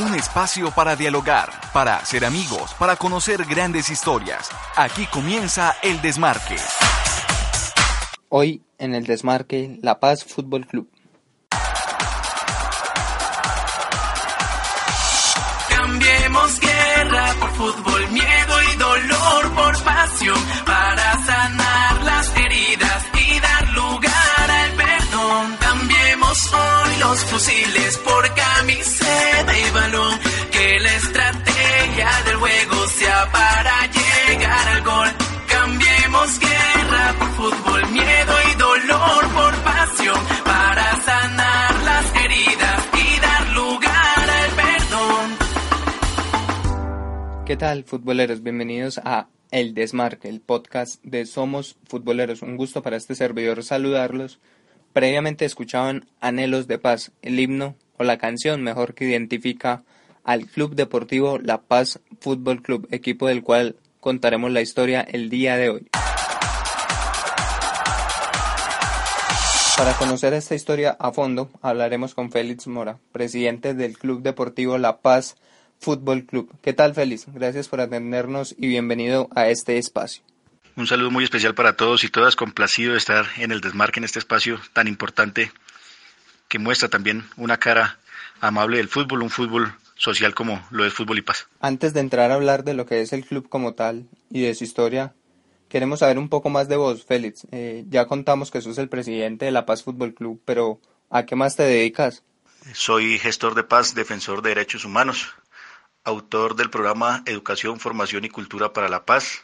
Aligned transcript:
Un 0.00 0.14
espacio 0.14 0.70
para 0.70 0.96
dialogar, 0.96 1.50
para 1.74 2.02
ser 2.06 2.24
amigos, 2.24 2.72
para 2.78 2.96
conocer 2.96 3.44
grandes 3.44 3.90
historias. 3.90 4.48
Aquí 4.74 5.04
comienza 5.04 5.76
El 5.82 6.00
Desmarque. 6.00 6.56
Hoy 8.30 8.62
en 8.78 8.94
El 8.94 9.04
Desmarque, 9.04 9.78
La 9.82 10.00
Paz 10.00 10.24
Fútbol 10.24 10.66
Club. 10.66 10.88
Cambiemos 15.68 16.60
guerra 16.60 17.34
por 17.38 17.50
fútbol, 17.50 17.89
los 27.10 27.24
fusiles 27.24 27.98
por 28.04 28.22
camiseta 28.34 29.58
y 29.58 29.70
balón, 29.74 30.20
que 30.52 30.78
la 30.78 30.94
estrategia 30.94 32.08
del 32.24 32.36
juego 32.36 32.86
sea 32.86 33.28
para 33.32 33.74
llegar 33.98 34.68
al 34.68 34.82
gol. 34.84 35.08
Cambiemos 35.48 36.38
guerra 36.38 37.14
por 37.18 37.28
fútbol, 37.30 37.90
miedo 37.90 38.34
y 38.48 38.54
dolor 38.58 39.28
por 39.34 39.54
pasión 39.64 40.20
para 40.44 40.96
sanar 41.02 41.82
las 41.82 42.14
heridas 42.24 42.88
y 42.94 43.20
dar 43.20 43.48
lugar 43.54 44.30
al 44.40 44.50
perdón. 44.62 45.36
¿Qué 47.44 47.56
tal, 47.56 47.82
futboleros? 47.82 48.40
Bienvenidos 48.44 48.98
a 48.98 49.26
El 49.50 49.74
Desmarque, 49.74 50.28
el 50.28 50.40
podcast 50.40 51.02
de 51.02 51.26
Somos 51.26 51.76
Futboleros. 51.88 52.42
Un 52.42 52.56
gusto 52.56 52.84
para 52.84 52.96
este 52.96 53.16
servidor 53.16 53.64
saludarlos. 53.64 54.38
Previamente 54.92 55.44
escuchaban 55.44 56.06
Anhelos 56.20 56.66
de 56.66 56.78
Paz, 56.78 57.12
el 57.22 57.38
himno 57.38 57.76
o 57.96 58.02
la 58.02 58.18
canción 58.18 58.62
mejor 58.62 58.94
que 58.94 59.04
identifica 59.04 59.84
al 60.24 60.46
Club 60.46 60.74
Deportivo 60.74 61.38
La 61.38 61.60
Paz 61.60 62.00
Fútbol 62.20 62.60
Club, 62.60 62.88
equipo 62.90 63.28
del 63.28 63.44
cual 63.44 63.76
contaremos 64.00 64.50
la 64.50 64.62
historia 64.62 65.00
el 65.02 65.30
día 65.30 65.56
de 65.56 65.70
hoy. 65.70 65.86
Para 69.76 69.94
conocer 69.94 70.34
esta 70.34 70.56
historia 70.56 70.96
a 70.98 71.12
fondo, 71.12 71.50
hablaremos 71.62 72.14
con 72.14 72.32
Félix 72.32 72.66
Mora, 72.66 72.98
presidente 73.12 73.74
del 73.74 73.96
Club 73.96 74.22
Deportivo 74.22 74.76
La 74.76 74.98
Paz 74.98 75.36
Fútbol 75.78 76.26
Club. 76.26 76.52
¿Qué 76.60 76.72
tal, 76.72 76.94
Félix? 76.94 77.26
Gracias 77.32 77.68
por 77.68 77.80
atendernos 77.80 78.54
y 78.58 78.66
bienvenido 78.66 79.28
a 79.34 79.48
este 79.48 79.78
espacio. 79.78 80.22
Un 80.76 80.86
saludo 80.86 81.10
muy 81.10 81.24
especial 81.24 81.54
para 81.54 81.76
todos 81.76 82.04
y 82.04 82.08
todas, 82.08 82.36
complacido 82.36 82.92
de 82.92 82.98
estar 82.98 83.26
en 83.36 83.52
el 83.52 83.60
desmarque 83.60 84.00
en 84.00 84.04
este 84.04 84.18
espacio 84.18 84.60
tan 84.72 84.88
importante 84.88 85.52
que 86.48 86.58
muestra 86.58 86.88
también 86.88 87.24
una 87.36 87.58
cara 87.58 87.98
amable 88.40 88.78
del 88.78 88.88
fútbol, 88.88 89.22
un 89.22 89.30
fútbol 89.30 89.74
social 89.96 90.34
como 90.34 90.66
lo 90.70 90.84
es 90.84 90.94
Fútbol 90.94 91.18
y 91.18 91.22
Paz. 91.22 91.46
Antes 91.60 91.92
de 91.92 92.00
entrar 92.00 92.30
a 92.30 92.34
hablar 92.34 92.64
de 92.64 92.74
lo 92.74 92.86
que 92.86 93.02
es 93.02 93.12
el 93.12 93.24
club 93.24 93.48
como 93.48 93.74
tal 93.74 94.06
y 94.30 94.40
de 94.40 94.54
su 94.54 94.64
historia, 94.64 95.14
queremos 95.68 96.00
saber 96.00 96.18
un 96.18 96.28
poco 96.28 96.48
más 96.48 96.68
de 96.68 96.76
vos, 96.76 97.04
Félix. 97.04 97.46
Eh, 97.52 97.84
ya 97.88 98.06
contamos 98.06 98.50
que 98.50 98.62
sos 98.62 98.78
el 98.78 98.88
presidente 98.88 99.44
de 99.44 99.50
La 99.50 99.66
Paz 99.66 99.82
Fútbol 99.82 100.14
Club, 100.14 100.40
pero 100.44 100.80
¿a 101.10 101.26
qué 101.26 101.36
más 101.36 101.56
te 101.56 101.64
dedicas? 101.64 102.22
Soy 102.72 103.18
gestor 103.18 103.54
de 103.54 103.64
paz, 103.64 103.94
defensor 103.94 104.42
de 104.42 104.50
derechos 104.50 104.84
humanos, 104.84 105.28
autor 106.04 106.56
del 106.56 106.70
programa 106.70 107.22
Educación, 107.26 107.78
Formación 107.78 108.24
y 108.24 108.30
Cultura 108.30 108.72
para 108.72 108.88
la 108.88 109.04
Paz, 109.04 109.42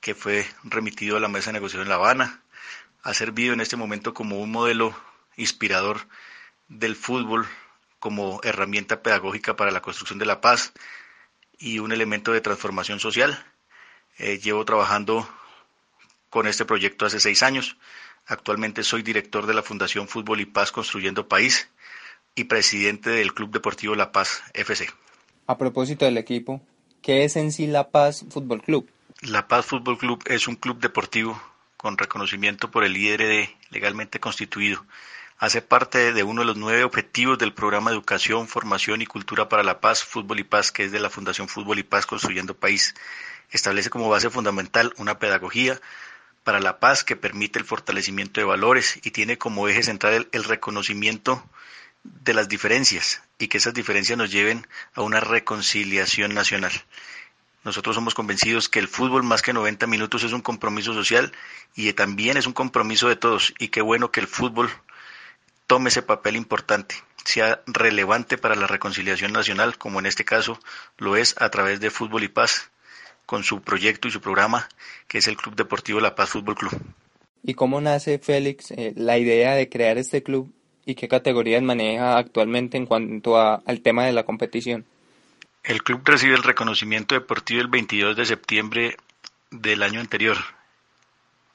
que 0.00 0.14
fue 0.14 0.46
remitido 0.64 1.16
a 1.16 1.20
la 1.20 1.28
mesa 1.28 1.50
de 1.50 1.54
negociación 1.54 1.82
en 1.82 1.90
La 1.90 1.96
Habana. 1.96 2.42
Ha 3.02 3.14
servido 3.14 3.52
en 3.52 3.60
este 3.60 3.76
momento 3.76 4.14
como 4.14 4.40
un 4.40 4.50
modelo 4.50 4.94
inspirador 5.36 6.06
del 6.68 6.96
fútbol 6.96 7.46
como 7.98 8.40
herramienta 8.42 9.02
pedagógica 9.02 9.56
para 9.56 9.70
la 9.70 9.82
construcción 9.82 10.18
de 10.18 10.26
la 10.26 10.40
paz 10.40 10.72
y 11.58 11.78
un 11.78 11.92
elemento 11.92 12.32
de 12.32 12.40
transformación 12.40 13.00
social. 13.00 13.44
Eh, 14.18 14.38
llevo 14.38 14.64
trabajando 14.64 15.28
con 16.30 16.46
este 16.46 16.64
proyecto 16.64 17.06
hace 17.06 17.20
seis 17.20 17.42
años. 17.42 17.76
Actualmente 18.26 18.82
soy 18.82 19.02
director 19.02 19.46
de 19.46 19.54
la 19.54 19.62
Fundación 19.62 20.08
Fútbol 20.08 20.40
y 20.40 20.46
Paz 20.46 20.72
Construyendo 20.72 21.28
País 21.28 21.68
y 22.34 22.44
presidente 22.44 23.10
del 23.10 23.34
Club 23.34 23.50
Deportivo 23.50 23.94
La 23.94 24.12
Paz 24.12 24.42
FC. 24.54 24.88
A 25.46 25.58
propósito 25.58 26.04
del 26.04 26.16
equipo, 26.16 26.62
¿qué 27.02 27.24
es 27.24 27.36
en 27.36 27.52
sí 27.52 27.66
La 27.66 27.90
Paz 27.90 28.24
Fútbol 28.30 28.62
Club? 28.62 28.88
La 29.22 29.48
Paz 29.48 29.66
Fútbol 29.66 29.98
Club 29.98 30.22
es 30.24 30.48
un 30.48 30.56
club 30.56 30.80
deportivo 30.80 31.38
con 31.76 31.98
reconocimiento 31.98 32.70
por 32.70 32.84
el 32.84 32.96
IRD 32.96 33.54
legalmente 33.68 34.18
constituido. 34.18 34.86
Hace 35.36 35.60
parte 35.60 36.14
de 36.14 36.22
uno 36.22 36.40
de 36.40 36.46
los 36.46 36.56
nueve 36.56 36.84
objetivos 36.84 37.36
del 37.36 37.52
programa 37.52 37.90
Educación, 37.90 38.48
Formación 38.48 39.02
y 39.02 39.06
Cultura 39.06 39.50
para 39.50 39.62
la 39.62 39.78
Paz, 39.78 40.04
Fútbol 40.04 40.40
y 40.40 40.44
Paz, 40.44 40.72
que 40.72 40.84
es 40.84 40.92
de 40.92 41.00
la 41.00 41.10
Fundación 41.10 41.48
Fútbol 41.48 41.78
y 41.78 41.82
Paz 41.82 42.06
Construyendo 42.06 42.54
País. 42.54 42.94
Establece 43.50 43.90
como 43.90 44.08
base 44.08 44.30
fundamental 44.30 44.94
una 44.96 45.18
pedagogía 45.18 45.78
para 46.42 46.58
la 46.58 46.80
paz 46.80 47.04
que 47.04 47.14
permite 47.14 47.58
el 47.58 47.66
fortalecimiento 47.66 48.40
de 48.40 48.46
valores 48.46 49.00
y 49.02 49.10
tiene 49.10 49.36
como 49.36 49.68
eje 49.68 49.82
central 49.82 50.14
el, 50.14 50.28
el 50.32 50.44
reconocimiento 50.44 51.44
de 52.04 52.32
las 52.32 52.48
diferencias 52.48 53.22
y 53.38 53.48
que 53.48 53.58
esas 53.58 53.74
diferencias 53.74 54.16
nos 54.16 54.30
lleven 54.30 54.66
a 54.94 55.02
una 55.02 55.20
reconciliación 55.20 56.32
nacional. 56.32 56.72
Nosotros 57.64 57.94
somos 57.94 58.14
convencidos 58.14 58.68
que 58.68 58.78
el 58.78 58.88
fútbol 58.88 59.22
más 59.22 59.42
que 59.42 59.52
90 59.52 59.86
minutos 59.86 60.22
es 60.24 60.32
un 60.32 60.40
compromiso 60.40 60.94
social 60.94 61.32
y 61.76 61.92
también 61.92 62.36
es 62.36 62.46
un 62.46 62.54
compromiso 62.54 63.08
de 63.08 63.16
todos 63.16 63.52
y 63.58 63.68
qué 63.68 63.82
bueno 63.82 64.10
que 64.10 64.20
el 64.20 64.26
fútbol 64.26 64.70
tome 65.66 65.90
ese 65.90 66.02
papel 66.02 66.36
importante, 66.36 66.96
sea 67.24 67.62
relevante 67.66 68.38
para 68.38 68.56
la 68.56 68.66
reconciliación 68.66 69.32
nacional, 69.32 69.78
como 69.78 70.00
en 70.00 70.06
este 70.06 70.24
caso 70.24 70.58
lo 70.98 71.16
es 71.16 71.36
a 71.38 71.50
través 71.50 71.80
de 71.80 71.90
Fútbol 71.90 72.24
y 72.24 72.28
Paz, 72.28 72.70
con 73.24 73.44
su 73.44 73.62
proyecto 73.62 74.08
y 74.08 74.10
su 74.10 74.20
programa, 74.20 74.68
que 75.06 75.18
es 75.18 75.28
el 75.28 75.36
Club 75.36 75.54
Deportivo 75.54 76.00
La 76.00 76.16
Paz 76.16 76.30
Fútbol 76.30 76.56
Club. 76.56 76.72
¿Y 77.44 77.54
cómo 77.54 77.80
nace, 77.80 78.18
Félix, 78.18 78.72
eh, 78.72 78.94
la 78.96 79.18
idea 79.18 79.54
de 79.54 79.68
crear 79.68 79.96
este 79.96 80.22
club 80.22 80.52
y 80.84 80.96
qué 80.96 81.06
categorías 81.06 81.62
maneja 81.62 82.18
actualmente 82.18 82.76
en 82.76 82.86
cuanto 82.86 83.38
a, 83.38 83.62
al 83.64 83.80
tema 83.80 84.04
de 84.06 84.12
la 84.12 84.24
competición? 84.24 84.84
El 85.62 85.82
club 85.82 86.02
recibe 86.04 86.34
el 86.34 86.42
reconocimiento 86.42 87.14
deportivo 87.14 87.60
el 87.60 87.68
22 87.68 88.16
de 88.16 88.24
septiembre 88.24 88.96
del 89.50 89.82
año 89.82 90.00
anterior, 90.00 90.38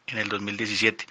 en 0.07 0.19
el 0.19 0.29
2017. 0.29 1.05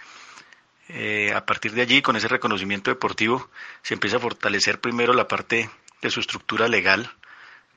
Eh, 0.89 1.33
a 1.35 1.45
partir 1.45 1.73
de 1.73 1.83
allí, 1.83 2.03
con 2.03 2.15
ese 2.15 2.29
reconocimiento 2.29 2.91
deportivo, 2.91 3.51
se 3.83 3.95
empieza 3.95 4.19
a 4.19 4.21
fortalecer 4.21 4.81
primero 4.81 5.13
la 5.13 5.27
parte 5.27 5.71
de 6.03 6.11
su 6.11 6.21
estructura 6.21 6.69
legal, 6.69 7.11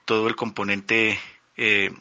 todo 0.05 0.27
el 0.27 0.35
componente 0.35 1.19
eh, 1.55 1.91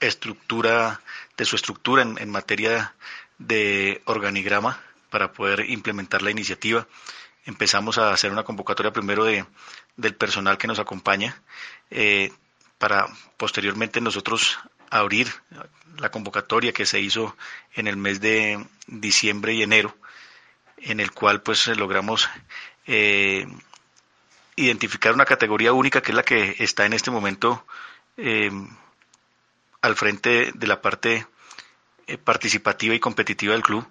estructura 0.00 1.00
de 1.36 1.44
su 1.44 1.56
estructura 1.56 2.02
en, 2.02 2.30
materia 2.30 2.94
de 3.38 4.02
organigrama 4.04 4.82
para 5.10 5.32
poder 5.32 5.70
implementar 5.70 6.22
la 6.22 6.30
iniciativa. 6.30 6.86
Empezamos 7.50 7.98
a 7.98 8.12
hacer 8.12 8.30
una 8.30 8.44
convocatoria 8.44 8.92
primero 8.92 9.24
de, 9.24 9.44
del 9.96 10.14
personal 10.14 10.56
que 10.56 10.68
nos 10.68 10.78
acompaña 10.78 11.42
eh, 11.90 12.30
para 12.78 13.08
posteriormente 13.36 14.00
nosotros 14.00 14.60
abrir 14.88 15.26
la 15.98 16.12
convocatoria 16.12 16.72
que 16.72 16.86
se 16.86 17.00
hizo 17.00 17.36
en 17.74 17.88
el 17.88 17.96
mes 17.96 18.20
de 18.20 18.64
diciembre 18.86 19.52
y 19.52 19.64
enero, 19.64 19.96
en 20.76 21.00
el 21.00 21.10
cual 21.10 21.42
pues 21.42 21.66
logramos 21.76 22.30
eh, 22.86 23.44
identificar 24.54 25.12
una 25.12 25.24
categoría 25.24 25.72
única 25.72 26.02
que 26.02 26.12
es 26.12 26.16
la 26.16 26.22
que 26.22 26.54
está 26.60 26.86
en 26.86 26.92
este 26.92 27.10
momento 27.10 27.66
eh, 28.16 28.52
al 29.82 29.96
frente 29.96 30.52
de 30.54 30.66
la 30.68 30.80
parte 30.80 31.26
participativa 32.22 32.94
y 32.94 33.00
competitiva 33.00 33.54
del 33.54 33.62
club 33.64 33.84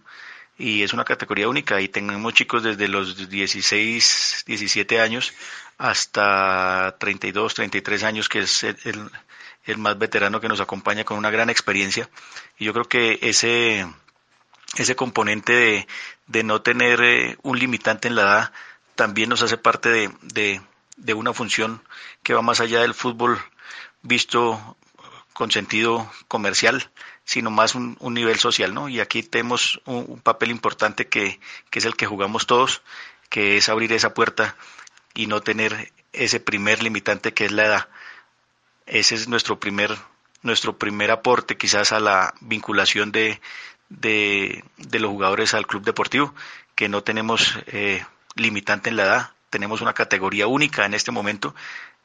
y 0.59 0.83
es 0.83 0.93
una 0.93 1.05
categoría 1.05 1.47
única 1.47 1.79
y 1.81 1.87
tenemos 1.87 2.33
chicos 2.33 2.61
desde 2.63 2.89
los 2.89 3.29
16, 3.29 4.43
17 4.45 4.99
años 4.99 5.33
hasta 5.77 6.97
32, 6.99 7.53
33 7.53 8.03
años 8.03 8.27
que 8.27 8.39
es 8.39 8.63
el, 8.63 9.09
el, 9.63 9.77
más 9.77 9.97
veterano 9.97 10.41
que 10.41 10.49
nos 10.49 10.59
acompaña 10.59 11.05
con 11.05 11.17
una 11.17 11.31
gran 11.31 11.49
experiencia. 11.49 12.09
Y 12.57 12.65
yo 12.65 12.73
creo 12.73 12.85
que 12.85 13.19
ese 13.21 13.87
ese 14.77 14.95
componente 14.95 15.53
de, 15.53 15.87
de 16.27 16.43
no 16.43 16.61
tener 16.61 17.01
eh, 17.01 17.37
un 17.41 17.57
limitante 17.57 18.07
en 18.07 18.15
la 18.15 18.21
edad 18.21 18.51
también 18.95 19.29
nos 19.29 19.41
hace 19.41 19.57
parte 19.57 19.89
de, 19.89 20.11
de, 20.21 20.61
de, 20.97 21.13
una 21.13 21.33
función 21.33 21.81
que 22.21 22.33
va 22.33 22.41
más 22.41 22.59
allá 22.59 22.81
del 22.81 22.93
fútbol 22.93 23.39
visto 24.01 24.77
con 25.39 25.51
sentido 25.51 26.11
comercial, 26.27 26.91
sino 27.23 27.49
más 27.49 27.73
un, 27.73 27.95
un 28.01 28.13
nivel 28.13 28.37
social, 28.39 28.73
¿no? 28.73 28.89
Y 28.89 28.99
aquí 28.99 29.23
tenemos 29.23 29.79
un, 29.85 30.19
papel 30.19 30.51
importante 30.51 31.07
que, 31.07 31.39
que, 31.69 31.79
es 31.79 31.85
el 31.85 31.95
que 31.95 32.05
jugamos 32.05 32.45
todos, 32.45 32.81
que 33.29 33.55
es 33.55 33.69
abrir 33.69 33.93
esa 33.93 34.13
puerta 34.13 34.57
y 35.13 35.27
no 35.27 35.39
tener 35.39 35.93
ese 36.11 36.41
primer 36.41 36.83
limitante 36.83 37.33
que 37.33 37.45
es 37.45 37.53
la 37.53 37.65
edad. 37.67 37.87
Ese 38.85 39.15
es 39.15 39.29
nuestro 39.29 39.61
primer, 39.61 39.97
nuestro 40.41 40.77
primer 40.77 41.09
aporte 41.09 41.55
quizás 41.55 41.93
a 41.93 42.01
la 42.01 42.33
vinculación 42.41 43.13
de, 43.13 43.39
de, 43.87 44.65
de 44.75 44.99
los 44.99 45.09
jugadores 45.09 45.53
al 45.53 45.67
club 45.67 45.85
deportivo, 45.85 46.35
que 46.75 46.89
no 46.89 47.01
tenemos 47.01 47.57
eh, 47.67 48.05
limitante 48.35 48.89
en 48.89 48.97
la 48.97 49.03
edad 49.03 49.31
tenemos 49.49 49.81
una 49.81 49.93
categoría 49.93 50.47
única 50.47 50.85
en 50.85 50.93
este 50.93 51.11
momento, 51.11 51.55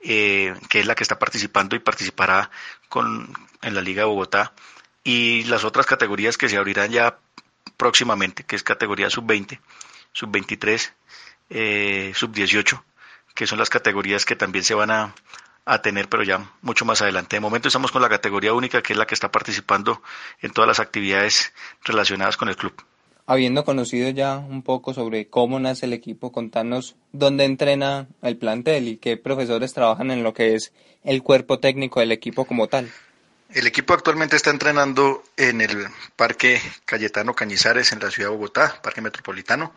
eh, 0.04 0.54
que 0.68 0.80
es 0.80 0.86
la 0.86 0.94
que 0.94 1.02
está 1.02 1.18
participando 1.18 1.74
y 1.74 1.80
participará 1.80 2.50
con, 2.88 3.32
en 3.62 3.74
la 3.74 3.80
Liga 3.80 4.02
de 4.02 4.08
Bogotá, 4.08 4.52
y 5.02 5.44
las 5.44 5.64
otras 5.64 5.86
categorías 5.86 6.38
que 6.38 6.48
se 6.48 6.56
abrirán 6.56 6.90
ya 6.90 7.18
próximamente, 7.76 8.44
que 8.44 8.56
es 8.56 8.62
categoría 8.62 9.10
sub-20, 9.10 9.60
sub-23, 10.12 10.92
eh, 11.50 12.12
sub-18, 12.14 12.82
que 13.34 13.46
son 13.46 13.58
las 13.58 13.70
categorías 13.70 14.24
que 14.24 14.36
también 14.36 14.64
se 14.64 14.74
van 14.74 14.90
a, 14.90 15.14
a 15.64 15.82
tener, 15.82 16.08
pero 16.08 16.22
ya 16.22 16.50
mucho 16.62 16.84
más 16.84 17.02
adelante. 17.02 17.36
De 17.36 17.40
momento 17.40 17.68
estamos 17.68 17.90
con 17.90 18.02
la 18.02 18.08
categoría 18.08 18.52
única, 18.52 18.82
que 18.82 18.92
es 18.92 18.98
la 18.98 19.06
que 19.06 19.14
está 19.14 19.30
participando 19.30 20.02
en 20.40 20.52
todas 20.52 20.68
las 20.68 20.80
actividades 20.80 21.52
relacionadas 21.82 22.36
con 22.36 22.48
el 22.48 22.56
club. 22.56 22.74
Habiendo 23.26 23.64
conocido 23.64 24.10
ya 24.10 24.36
un 24.36 24.62
poco 24.62 24.92
sobre 24.92 25.28
cómo 25.28 25.58
nace 25.58 25.86
el 25.86 25.94
equipo, 25.94 26.30
contanos 26.30 26.96
dónde 27.12 27.44
entrena 27.44 28.06
el 28.20 28.36
plantel 28.36 28.86
y 28.88 28.96
qué 28.98 29.16
profesores 29.16 29.72
trabajan 29.72 30.10
en 30.10 30.22
lo 30.22 30.34
que 30.34 30.54
es 30.54 30.72
el 31.04 31.22
cuerpo 31.22 31.58
técnico 31.58 32.00
del 32.00 32.12
equipo 32.12 32.44
como 32.44 32.68
tal. 32.68 32.90
El 33.50 33.66
equipo 33.66 33.94
actualmente 33.94 34.36
está 34.36 34.50
entrenando 34.50 35.22
en 35.36 35.60
el 35.60 35.86
Parque 36.16 36.60
Cayetano 36.84 37.34
Cañizares 37.34 37.92
en 37.92 38.00
la 38.00 38.10
ciudad 38.10 38.30
de 38.30 38.36
Bogotá, 38.36 38.80
Parque 38.82 39.00
Metropolitano, 39.00 39.72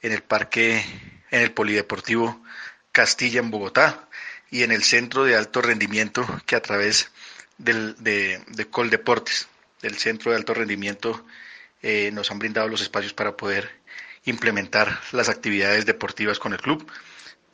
en 0.00 0.12
el 0.12 0.22
Parque, 0.22 0.84
en 1.30 1.42
el 1.42 1.52
Polideportivo 1.52 2.40
Castilla 2.92 3.40
en 3.40 3.50
Bogotá 3.50 4.08
y 4.50 4.62
en 4.64 4.70
el 4.70 4.82
Centro 4.82 5.24
de 5.24 5.34
Alto 5.34 5.62
Rendimiento 5.62 6.26
que 6.46 6.56
a 6.56 6.62
través 6.62 7.10
del, 7.58 7.96
de, 8.02 8.40
de 8.48 8.66
Coldeportes, 8.66 9.48
del 9.80 9.98
Centro 9.98 10.30
de 10.30 10.36
Alto 10.36 10.52
Rendimiento 10.52 11.24
eh, 11.82 12.10
nos 12.12 12.30
han 12.30 12.38
brindado 12.38 12.68
los 12.68 12.80
espacios 12.80 13.12
para 13.12 13.36
poder 13.36 13.82
implementar 14.24 15.00
las 15.12 15.28
actividades 15.28 15.84
deportivas 15.84 16.38
con 16.38 16.52
el 16.52 16.60
club. 16.60 16.90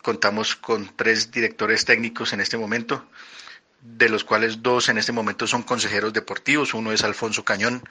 Contamos 0.02 0.54
con 0.54 0.94
tres 0.96 1.30
directores 1.30 1.84
técnicos 1.84 2.32
en 2.32 2.40
este 2.40 2.56
momento, 2.56 3.08
de 3.80 4.08
los 4.08 4.24
cuales 4.24 4.62
dos 4.62 4.88
en 4.88 4.98
este 4.98 5.12
momento 5.12 5.46
son 5.46 5.62
consejeros 5.62 6.12
deportivos. 6.12 6.74
Uno 6.74 6.92
es 6.92 7.04
Alfonso 7.04 7.44
Cañón, 7.44 7.82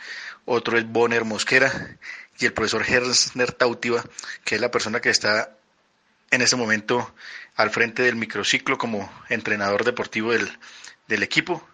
otro 0.45 0.77
es 0.77 0.87
Bonner 0.87 1.25
Mosquera 1.25 1.97
y 2.39 2.45
el 2.45 2.53
profesor 2.53 2.83
Hersner 2.87 3.51
Tautiva, 3.51 4.03
que 4.43 4.55
es 4.55 4.61
la 4.61 4.71
persona 4.71 5.01
que 5.01 5.09
está 5.09 5.57
en 6.29 6.41
este 6.41 6.55
momento 6.55 7.13
al 7.55 7.71
frente 7.71 8.03
del 8.03 8.15
microciclo 8.15 8.77
como 8.77 9.11
entrenador 9.29 9.83
deportivo 9.83 10.33
del, 10.33 10.47
del 11.07 11.23
equipo 11.23 11.67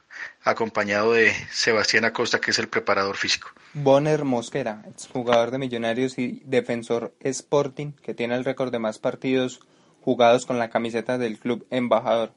acompañado 0.43 1.13
de 1.13 1.33
Sebastián 1.51 2.05
Acosta, 2.05 2.39
que 2.39 2.51
es 2.51 2.59
el 2.59 2.67
preparador 2.67 3.17
físico. 3.17 3.49
Bonner 3.73 4.23
Mosquera, 4.23 4.83
exjugador 4.89 5.51
de 5.51 5.57
Millonarios 5.57 6.17
y 6.17 6.41
defensor 6.45 7.13
Sporting, 7.21 7.93
que 7.93 8.13
tiene 8.13 8.35
el 8.35 8.45
récord 8.45 8.71
de 8.71 8.79
más 8.79 8.99
partidos 8.99 9.61
jugados 10.01 10.45
con 10.45 10.59
la 10.59 10.69
camiseta 10.69 11.17
del 11.17 11.39
club 11.39 11.65
embajador. 11.69 12.33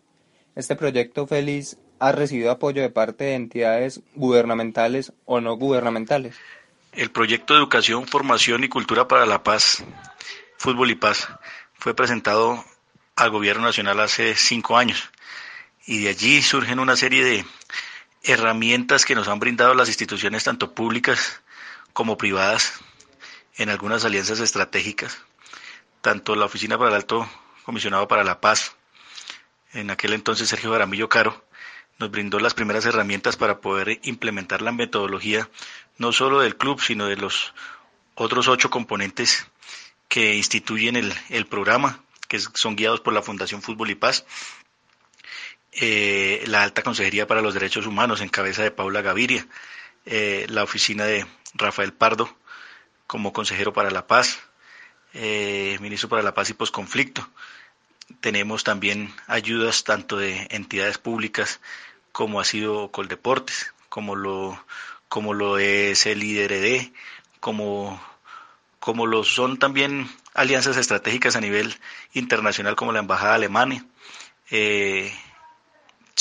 Este 0.55 0.77
proyecto 0.77 1.27
feliz 1.27 1.79
ha 1.99 2.12
recibido 2.12 2.50
apoyo 2.50 2.83
de 2.83 2.91
parte 2.91 3.25
de 3.25 3.35
entidades 3.35 4.00
gubernamentales 4.15 5.12
o 5.25 5.41
no 5.41 5.56
gubernamentales. 5.56 6.37
El 6.93 7.11
proyecto 7.11 7.55
de 7.55 7.61
educación, 7.61 8.06
formación 8.06 8.65
y 8.65 8.69
cultura 8.69 9.09
para 9.09 9.27
la 9.27 9.43
paz, 9.43 9.85
fútbol 10.56 10.91
y 10.91 10.94
paz, 10.94 11.29
fue 11.75 11.94
presentado 11.94 12.65
al 13.17 13.31
gobierno 13.31 13.65
nacional 13.65 14.00
hace 14.00 14.35
cinco 14.35 14.77
años 14.77 15.11
y 15.87 16.00
de 16.00 16.09
allí 16.11 16.43
surgen 16.43 16.81
una 16.81 16.97
serie 16.97 17.25
de 17.25 17.47
herramientas 18.25 19.05
que 19.05 19.15
nos 19.15 19.29
han 19.29 19.38
brindado 19.38 19.75
las 19.75 19.88
instituciones 19.88 20.44
tanto 20.44 20.75
públicas 20.75 21.41
como 21.93 22.19
privadas 22.19 22.81
en 23.56 23.71
algunas 23.71 24.05
alianzas 24.05 24.41
estratégicas, 24.41 25.19
tanto 26.00 26.35
la 26.35 26.44
Oficina 26.47 26.77
para 26.77 26.91
el 26.91 26.97
Alto 26.97 27.29
Comisionado 27.65 28.06
para 28.09 28.25
la 28.25 28.41
Paz, 28.41 28.77
en 29.73 29.91
aquel 29.91 30.12
entonces 30.12 30.49
Sergio 30.49 30.71
Garamillo 30.73 31.09
Caro, 31.09 31.44
nos 31.99 32.11
brindó 32.11 32.38
las 32.41 32.55
primeras 32.55 32.85
herramientas 32.85 33.37
para 33.37 33.61
poder 33.61 34.00
implementar 34.03 34.61
la 34.62 34.73
metodología 34.73 35.49
no 35.99 36.12
solo 36.12 36.41
del 36.41 36.56
club, 36.56 36.81
sino 36.81 37.06
de 37.06 37.17
los 37.17 37.55
otros 38.15 38.49
ocho 38.49 38.71
componentes 38.71 39.47
que 40.09 40.35
instituyen 40.35 40.97
el, 40.97 41.15
el 41.31 41.47
programa, 41.47 42.00
que 42.29 42.38
son 42.41 42.77
guiados 42.77 43.00
por 43.00 43.15
la 43.15 43.23
Fundación 43.23 43.62
Fútbol 43.62 43.91
y 43.91 43.94
Paz, 43.94 44.27
eh, 45.81 46.43
la 46.46 46.62
Alta 46.62 46.82
Consejería 46.82 47.26
para 47.26 47.43
los 47.43 47.55
Derechos 47.55 47.87
Humanos 47.87 48.20
en 48.20 48.28
cabeza 48.28 48.62
de 48.62 48.70
Paula 48.70 49.02
Gaviria, 49.02 49.46
eh, 50.06 50.46
la 50.49 50.62
oficina 50.62 51.05
de 51.05 51.26
Rafael 51.55 51.93
Pardo 51.93 52.34
como 53.06 53.32
consejero 53.32 53.73
para 53.73 53.90
la 53.90 54.06
paz, 54.06 54.38
eh, 55.14 55.76
ministro 55.81 56.08
para 56.08 56.23
la 56.23 56.34
paz 56.34 56.50
y 56.50 56.55
posconflicto. 56.55 57.28
Tenemos 58.20 58.64
también 58.64 59.12
ayudas 59.26 59.84
tanto 59.84 60.17
de 60.17 60.46
entidades 60.50 60.99
públicas 60.99 61.61
como 62.12 62.40
ha 62.40 62.44
sido 62.44 62.90
Coldeportes, 62.90 63.75
como 63.88 64.17
lo, 64.17 64.62
como 65.08 65.34
lo 65.34 65.58
es 65.58 66.06
el 66.06 66.23
IDRD, 66.23 66.93
como, 67.40 68.02
como 68.81 69.06
lo 69.06 69.25
son 69.25 69.58
también 69.58 70.11
alianzas 70.34 70.76
estratégicas 70.76 71.37
a 71.37 71.40
nivel 71.40 71.76
internacional 72.12 72.76
como 72.76 72.93
la 72.93 73.00
Embajada 73.00 73.34
Alemana, 73.34 73.84
eh, 74.50 75.12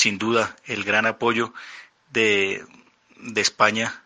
sin 0.06 0.18
duda 0.18 0.54
el 0.66 0.84
gran 0.84 1.04
apoyo 1.04 1.52
de, 2.12 2.64
España, 3.34 4.04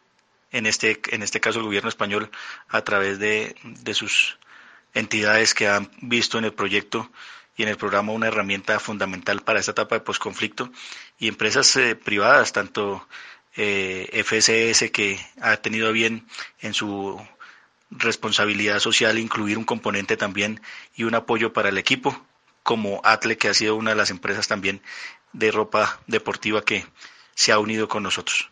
en 0.50 0.64
este, 0.64 0.98
en 1.10 1.22
este 1.22 1.40
caso 1.40 1.58
el 1.58 1.66
gobierno 1.66 1.90
español, 1.90 2.30
a 2.70 2.80
través 2.80 3.18
de, 3.18 3.54
de 3.64 3.92
sus 3.92 4.38
entidades 4.94 5.52
que 5.52 5.68
han 5.68 5.90
visto 6.00 6.38
en 6.38 6.46
el 6.46 6.54
proyecto 6.54 7.10
y 7.54 7.64
en 7.64 7.68
el 7.68 7.76
programa 7.76 8.12
una 8.14 8.28
herramienta 8.28 8.80
fundamental 8.80 9.42
para 9.42 9.60
esta 9.60 9.72
etapa 9.72 9.96
de 9.96 10.00
posconflicto 10.00 10.72
y 11.18 11.28
empresas 11.28 11.76
eh, 11.76 11.94
privadas, 11.96 12.54
tanto 12.54 13.06
eh, 13.54 14.08
FSS 14.24 14.90
que 14.90 15.20
ha 15.42 15.58
tenido 15.58 15.92
bien 15.92 16.26
en 16.62 16.72
su 16.72 17.20
responsabilidad 17.90 18.78
social 18.78 19.18
incluir 19.18 19.58
un 19.58 19.64
componente 19.64 20.16
también 20.16 20.62
y 20.96 21.04
un 21.04 21.14
apoyo 21.14 21.52
para 21.52 21.68
el 21.68 21.76
equipo, 21.76 22.24
como 22.70 23.00
Atle 23.02 23.36
que 23.36 23.48
ha 23.48 23.54
sido 23.54 23.74
una 23.74 23.90
de 23.90 23.96
las 23.96 24.10
empresas 24.10 24.46
también 24.46 24.80
de 25.32 25.50
ropa 25.50 26.00
deportiva 26.06 26.64
que 26.64 26.86
se 27.34 27.50
ha 27.50 27.58
unido 27.58 27.88
con 27.88 28.04
nosotros. 28.04 28.48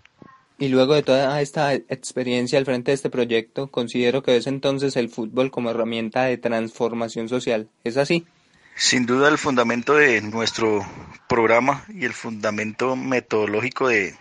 Y 0.59 0.71
luego 0.71 0.95
de 0.95 1.05
toda 1.05 1.41
esta 1.41 1.73
experiencia 1.73 2.59
al 2.59 2.65
frente 2.65 2.91
de 2.91 2.97
este 2.97 3.11
proyecto, 3.11 3.69
considero 3.69 4.25
que 4.25 4.37
es 4.37 4.49
entonces 4.49 4.97
el 4.97 5.09
fútbol 5.09 5.53
como 5.53 5.71
herramienta 5.71 6.25
de 6.25 6.37
transformación 6.37 7.29
social. 7.29 7.69
¿Es 7.85 7.97
así? 7.97 8.27
Sin 8.75 9.07
duda 9.07 9.29
el 9.29 9.39
fundamento 9.39 9.95
de 9.95 10.21
nuestro 10.21 10.85
programa 11.29 11.85
y 11.89 12.05
el 12.05 12.13
fundamento 12.13 12.97
metodológico 12.97 13.87
de 13.87 14.17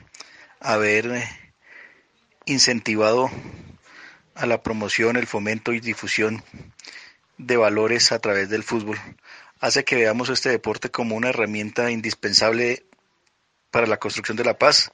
haber 0.60 1.24
incentivado 2.46 3.32
a 4.36 4.46
la 4.46 4.62
promoción, 4.62 5.18
el 5.18 5.26
fomento 5.26 5.74
y 5.74 5.80
difusión 5.80 6.44
de 7.40 7.58
valores 7.58 8.12
a 8.12 8.20
través 8.20 8.48
del 8.50 8.62
fútbol 8.62 9.00
hace 9.60 9.84
que 9.84 9.96
veamos 9.96 10.30
este 10.30 10.50
deporte 10.50 10.90
como 10.90 11.16
una 11.16 11.30
herramienta 11.30 11.92
indispensable 11.92 12.86
para 13.72 13.88
la 13.88 13.98
construcción 13.98 14.38
de 14.38 14.44
la 14.44 14.58
paz, 14.58 14.92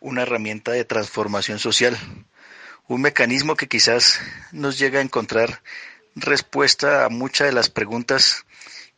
una 0.00 0.22
herramienta 0.22 0.72
de 0.72 0.84
transformación 0.84 1.58
social, 1.58 1.98
un 2.86 3.00
mecanismo 3.00 3.56
que 3.56 3.68
quizás 3.68 4.20
nos 4.52 4.78
llega 4.78 4.98
a 4.98 5.02
encontrar 5.02 5.62
respuesta 6.14 7.04
a 7.04 7.08
muchas 7.08 7.48
de 7.48 7.54
las 7.54 7.70
preguntas 7.70 8.44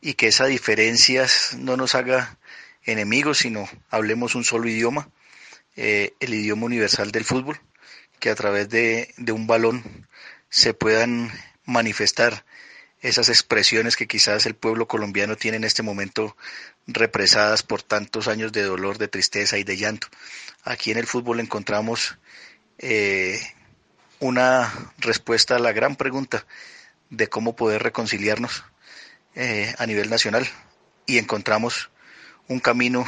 y 0.00 0.14
que 0.14 0.28
esa 0.28 0.46
diferencia 0.46 1.26
no 1.56 1.76
nos 1.76 1.94
haga 1.94 2.38
enemigos, 2.84 3.38
sino 3.38 3.68
hablemos 3.90 4.34
un 4.34 4.44
solo 4.44 4.68
idioma, 4.68 5.08
eh, 5.76 6.14
el 6.20 6.34
idioma 6.34 6.66
universal 6.66 7.10
del 7.10 7.24
fútbol, 7.24 7.60
que 8.18 8.30
a 8.30 8.34
través 8.34 8.68
de, 8.68 9.14
de 9.16 9.32
un 9.32 9.46
balón 9.46 10.06
se 10.48 10.74
puedan 10.74 11.30
manifestar 11.64 12.44
esas 13.00 13.28
expresiones 13.28 13.96
que 13.96 14.06
quizás 14.06 14.46
el 14.46 14.54
pueblo 14.54 14.88
colombiano 14.88 15.36
tiene 15.36 15.58
en 15.58 15.64
este 15.64 15.82
momento 15.82 16.36
represadas 16.86 17.62
por 17.62 17.82
tantos 17.82 18.28
años 18.28 18.52
de 18.52 18.62
dolor, 18.62 18.98
de 18.98 19.08
tristeza 19.08 19.58
y 19.58 19.64
de 19.64 19.76
llanto. 19.76 20.08
Aquí 20.64 20.90
en 20.90 20.98
el 20.98 21.06
fútbol 21.06 21.40
encontramos 21.40 22.18
eh, 22.78 23.40
una 24.18 24.72
respuesta 24.98 25.56
a 25.56 25.60
la 25.60 25.72
gran 25.72 25.96
pregunta 25.96 26.46
de 27.10 27.28
cómo 27.28 27.54
poder 27.54 27.82
reconciliarnos 27.82 28.64
eh, 29.34 29.74
a 29.78 29.86
nivel 29.86 30.10
nacional 30.10 30.46
y 31.06 31.18
encontramos 31.18 31.90
un 32.48 32.60
camino 32.60 33.04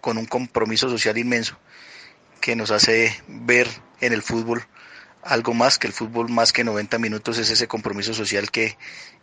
con 0.00 0.18
un 0.18 0.26
compromiso 0.26 0.88
social 0.88 1.18
inmenso 1.18 1.58
que 2.40 2.54
nos 2.54 2.70
hace 2.70 3.20
ver 3.26 3.68
en 4.00 4.12
el 4.12 4.22
fútbol 4.22 4.66
algo 5.26 5.54
más 5.54 5.78
que 5.78 5.86
el 5.86 5.92
fútbol, 5.92 6.28
más 6.28 6.52
que 6.52 6.64
90 6.64 6.98
minutos, 6.98 7.38
es 7.38 7.50
ese 7.50 7.68
compromiso 7.68 8.14
social 8.14 8.50
que, 8.50 8.76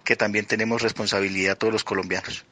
que 0.04 0.16
también 0.16 0.46
tenemos 0.46 0.82
responsabilidad 0.82 1.58
todos 1.58 1.74
los 1.74 1.84
colombianos. 1.84 2.46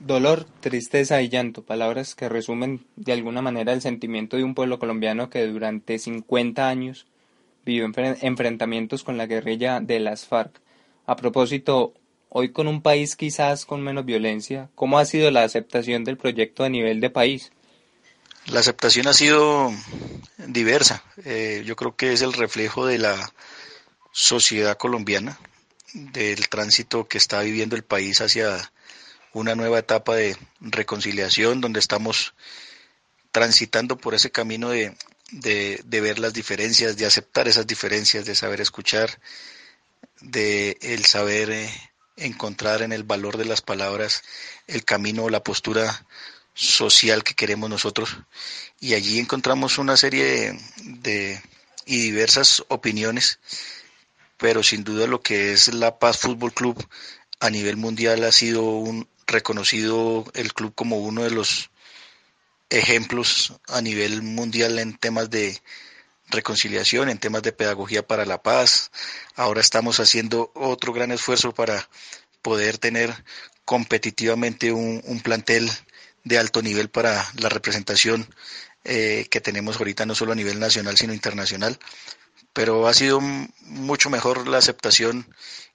Dolor, 0.00 0.46
tristeza 0.60 1.22
y 1.22 1.28
llanto, 1.28 1.62
palabras 1.62 2.14
que 2.14 2.28
resumen 2.28 2.84
de 2.96 3.12
alguna 3.12 3.42
manera 3.42 3.72
el 3.72 3.80
sentimiento 3.80 4.36
de 4.36 4.44
un 4.44 4.54
pueblo 4.54 4.78
colombiano 4.78 5.30
que 5.30 5.46
durante 5.46 5.98
50 5.98 6.68
años 6.68 7.06
vivió 7.64 7.86
enfrentamientos 7.86 9.04
con 9.04 9.16
la 9.16 9.26
guerrilla 9.26 9.80
de 9.80 10.00
las 10.00 10.26
FARC. 10.26 10.60
A 11.06 11.16
propósito, 11.16 11.94
Hoy 12.36 12.48
con 12.48 12.66
un 12.66 12.82
país 12.82 13.14
quizás 13.14 13.64
con 13.64 13.80
menos 13.80 14.04
violencia, 14.04 14.68
¿cómo 14.74 14.98
ha 14.98 15.04
sido 15.04 15.30
la 15.30 15.44
aceptación 15.44 16.02
del 16.02 16.16
proyecto 16.16 16.64
a 16.64 16.68
nivel 16.68 17.00
de 17.00 17.08
país? 17.08 17.52
La 18.46 18.60
aceptación 18.60 19.06
ha 19.08 19.14
sido 19.14 19.72
diversa. 20.38 21.02
Eh, 21.24 21.62
yo 21.64 21.76
creo 21.76 21.96
que 21.96 22.12
es 22.12 22.20
el 22.20 22.32
reflejo 22.32 22.86
de 22.86 22.98
la 22.98 23.32
sociedad 24.12 24.76
colombiana, 24.76 25.38
del 25.94 26.48
tránsito 26.48 27.08
que 27.08 27.18
está 27.18 27.40
viviendo 27.40 27.74
el 27.74 27.84
país 27.84 28.20
hacia 28.20 28.70
una 29.32 29.54
nueva 29.54 29.78
etapa 29.78 30.14
de 30.14 30.36
reconciliación, 30.60 31.60
donde 31.60 31.80
estamos 31.80 32.34
transitando 33.32 33.96
por 33.96 34.14
ese 34.14 34.30
camino 34.30 34.70
de, 34.70 34.94
de, 35.32 36.00
ver 36.00 36.18
las 36.18 36.32
diferencias, 36.32 36.96
de 36.96 37.06
aceptar 37.06 37.48
esas 37.48 37.66
diferencias, 37.66 38.24
de 38.24 38.34
saber 38.34 38.60
escuchar, 38.60 39.18
de 40.20 40.76
el 40.80 41.04
saber 41.04 41.50
eh, 41.50 41.70
encontrar 42.16 42.82
en 42.82 42.92
el 42.92 43.02
valor 43.02 43.36
de 43.36 43.44
las 43.46 43.60
palabras 43.60 44.22
el 44.66 44.84
camino, 44.84 45.28
la 45.28 45.42
postura 45.42 46.06
social 46.54 47.24
que 47.24 47.34
queremos 47.34 47.68
nosotros. 47.68 48.16
Y 48.80 48.94
allí 48.94 49.18
encontramos 49.18 49.78
una 49.78 49.96
serie 49.96 50.58
de, 50.84 51.42
y 51.86 52.00
diversas 52.00 52.64
opiniones, 52.68 53.40
pero 54.36 54.62
sin 54.62 54.84
duda 54.84 55.06
lo 55.06 55.20
que 55.20 55.52
es 55.52 55.72
la 55.74 55.98
Paz 55.98 56.18
Fútbol 56.18 56.52
Club 56.52 56.86
a 57.40 57.50
nivel 57.50 57.76
mundial 57.76 58.24
ha 58.24 58.32
sido 58.32 58.62
un 58.62 59.08
reconocido 59.26 60.24
el 60.34 60.52
club 60.52 60.74
como 60.74 60.98
uno 60.98 61.24
de 61.24 61.30
los 61.30 61.70
ejemplos 62.70 63.54
a 63.68 63.80
nivel 63.80 64.22
mundial 64.22 64.78
en 64.78 64.96
temas 64.96 65.30
de 65.30 65.60
reconciliación, 66.28 67.08
en 67.08 67.18
temas 67.18 67.42
de 67.42 67.52
pedagogía 67.52 68.06
para 68.06 68.26
la 68.26 68.42
paz. 68.42 68.90
Ahora 69.36 69.60
estamos 69.60 70.00
haciendo 70.00 70.50
otro 70.54 70.92
gran 70.92 71.10
esfuerzo 71.10 71.52
para 71.52 71.88
poder 72.42 72.78
tener 72.78 73.24
competitivamente 73.64 74.72
un, 74.72 75.20
plantel 75.22 75.70
de 76.24 76.38
alto 76.38 76.62
nivel 76.62 76.88
para 76.90 77.26
la 77.38 77.48
representación 77.48 78.26
eh, 78.84 79.26
que 79.30 79.40
tenemos 79.40 79.76
ahorita 79.76 80.06
no 80.06 80.14
solo 80.14 80.32
a 80.32 80.36
nivel 80.36 80.58
nacional 80.60 80.96
sino 80.96 81.12
internacional. 81.14 81.78
Pero 82.52 82.86
ha 82.86 82.94
sido 82.94 83.20
mucho 83.20 84.10
mejor 84.10 84.46
la 84.48 84.58
aceptación 84.58 85.26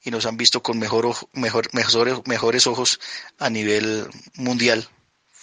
y 0.02 0.12
nos 0.12 0.26
han 0.26 0.38
visto 0.38 0.64
con 0.64 0.80
mejor, 0.80 1.14
mejor, 1.34 1.74
mejores, 1.74 2.16
mejores 2.26 2.68
ojos 2.68 3.00
a 3.38 3.50
nivel 3.50 4.08
mundial 4.36 4.90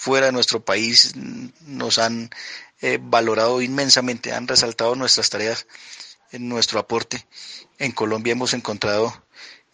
fuera 0.07 0.27
de 0.27 0.33
nuestro 0.33 0.65
país 0.65 1.15
nos 1.63 1.99
han 1.99 2.31
eh, 2.81 2.99
valorado 3.01 3.61
inmensamente, 3.61 4.33
han 4.33 4.47
resaltado 4.47 4.95
nuestras 4.95 5.31
tareas, 5.31 5.67
en 6.31 6.49
nuestro 6.49 6.79
aporte. 6.79 7.27
En 7.79 7.91
Colombia 7.91 8.33
hemos 8.33 8.55
encontrado 8.55 9.25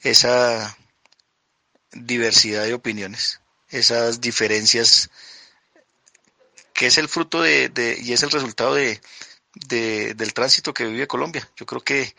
esa 0.00 0.78
diversidad 1.92 2.64
de 2.64 2.72
opiniones, 2.72 3.41
esas 3.72 4.20
diferencias 4.20 5.10
que 6.72 6.86
es 6.86 6.98
el 6.98 7.08
fruto 7.08 7.42
de, 7.42 7.98
y 8.02 8.12
es 8.12 8.22
el 8.22 8.30
resultado 8.30 8.74
de, 8.74 9.00
del 10.14 10.34
tránsito 10.34 10.72
que 10.72 10.86
vive 10.86 11.06
Colombia. 11.06 11.48
Yo 11.56 11.66
creo 11.66 11.82
que 11.82 12.14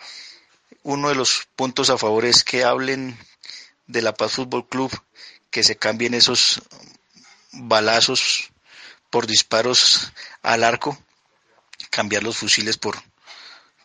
uno 0.83 1.09
de 1.09 1.15
los 1.15 1.47
puntos 1.55 1.89
a 1.89 1.97
favor 1.97 2.25
es 2.25 2.43
que 2.43 2.63
hablen 2.63 3.17
de 3.87 4.01
la 4.01 4.13
Paz 4.13 4.33
Fútbol 4.33 4.67
Club, 4.67 4.91
que 5.49 5.63
se 5.63 5.75
cambien 5.75 6.13
esos 6.13 6.61
balazos 7.51 8.51
por 9.09 9.27
disparos 9.27 10.11
al 10.41 10.63
arco, 10.63 10.97
cambiar 11.89 12.23
los 12.23 12.37
fusiles 12.37 12.77
por, 12.77 12.97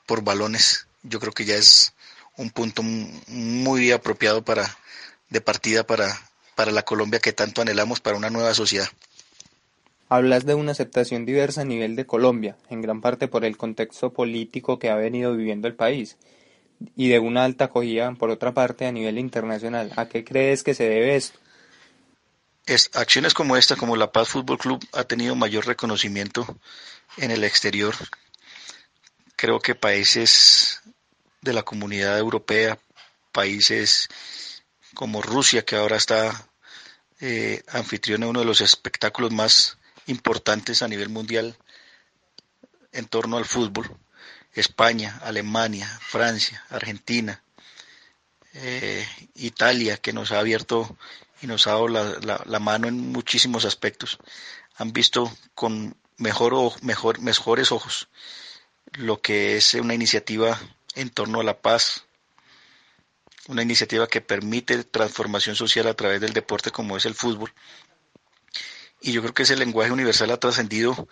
por 0.06 0.22
balones. 0.22 0.86
Yo 1.02 1.20
creo 1.20 1.32
que 1.32 1.44
ya 1.44 1.56
es 1.56 1.92
un 2.36 2.50
punto 2.50 2.82
muy 2.82 3.92
apropiado 3.92 4.44
para 4.44 4.78
de 5.28 5.40
partida 5.40 5.86
para, 5.86 6.18
para 6.58 6.72
la 6.72 6.82
Colombia 6.82 7.20
que 7.20 7.32
tanto 7.32 7.62
anhelamos 7.62 8.00
para 8.00 8.16
una 8.16 8.30
nueva 8.30 8.52
sociedad. 8.52 8.88
Hablas 10.08 10.44
de 10.44 10.54
una 10.54 10.72
aceptación 10.72 11.24
diversa 11.24 11.60
a 11.60 11.64
nivel 11.64 11.94
de 11.94 12.04
Colombia, 12.04 12.56
en 12.68 12.82
gran 12.82 13.00
parte 13.00 13.28
por 13.28 13.44
el 13.44 13.56
contexto 13.56 14.12
político 14.12 14.80
que 14.80 14.90
ha 14.90 14.96
venido 14.96 15.36
viviendo 15.36 15.68
el 15.68 15.76
país, 15.76 16.16
y 16.96 17.10
de 17.10 17.20
una 17.20 17.44
alta 17.44 17.66
acogida, 17.66 18.12
por 18.14 18.30
otra 18.30 18.54
parte, 18.54 18.86
a 18.86 18.90
nivel 18.90 19.20
internacional. 19.20 19.92
¿A 19.94 20.08
qué 20.08 20.24
crees 20.24 20.64
que 20.64 20.74
se 20.74 20.88
debe 20.88 21.14
esto? 21.14 21.38
acciones 22.94 23.34
como 23.34 23.56
esta, 23.56 23.76
como 23.76 23.94
la 23.94 24.10
Paz 24.10 24.30
Fútbol 24.30 24.58
Club, 24.58 24.84
ha 24.94 25.04
tenido 25.04 25.36
mayor 25.36 25.64
reconocimiento 25.64 26.58
en 27.18 27.30
el 27.30 27.44
exterior. 27.44 27.94
Creo 29.36 29.60
que 29.60 29.76
países 29.76 30.80
de 31.40 31.52
la 31.52 31.62
comunidad 31.62 32.18
europea, 32.18 32.80
países 33.30 34.08
como 34.94 35.22
Rusia, 35.22 35.64
que 35.64 35.76
ahora 35.76 35.96
está 35.96 36.47
eh, 37.20 37.62
anfitrión 37.68 38.20
de 38.20 38.26
uno 38.26 38.40
de 38.40 38.46
los 38.46 38.60
espectáculos 38.60 39.32
más 39.32 39.78
importantes 40.06 40.82
a 40.82 40.88
nivel 40.88 41.08
mundial 41.08 41.56
en 42.92 43.06
torno 43.06 43.36
al 43.36 43.44
fútbol, 43.44 43.96
España, 44.52 45.20
Alemania, 45.22 45.86
Francia, 46.00 46.64
Argentina, 46.70 47.42
eh, 48.54 49.06
Italia, 49.34 49.98
que 49.98 50.12
nos 50.12 50.32
ha 50.32 50.38
abierto 50.40 50.96
y 51.42 51.46
nos 51.46 51.66
ha 51.66 51.72
dado 51.72 51.88
la, 51.88 52.42
la, 52.44 52.58
mano 52.58 52.88
en 52.88 53.12
muchísimos 53.12 53.64
aspectos. 53.64 54.18
Han 54.76 54.92
visto 54.92 55.32
con 55.54 55.96
mejor, 56.16 56.82
mejor, 56.82 57.20
mejores 57.20 57.70
ojos 57.72 58.08
lo 58.92 59.20
que 59.20 59.56
es 59.56 59.74
una 59.74 59.94
iniciativa 59.94 60.58
en 60.94 61.10
torno 61.10 61.40
a 61.40 61.44
la 61.44 61.60
paz, 61.60 62.04
una 63.48 63.62
iniciativa 63.62 64.06
que 64.06 64.20
permite 64.20 64.84
transformación 64.84 65.56
social 65.56 65.86
a 65.88 65.94
través 65.94 66.20
del 66.20 66.32
deporte 66.32 66.70
como 66.70 66.96
es 66.96 67.04
el 67.06 67.14
fútbol. 67.14 67.52
Y 69.00 69.12
yo 69.12 69.20
creo 69.22 69.34
que 69.34 69.42
ese 69.42 69.56
lenguaje 69.56 69.92
universal 69.92 70.30
ha 70.30 70.40
trascendido 70.40 71.08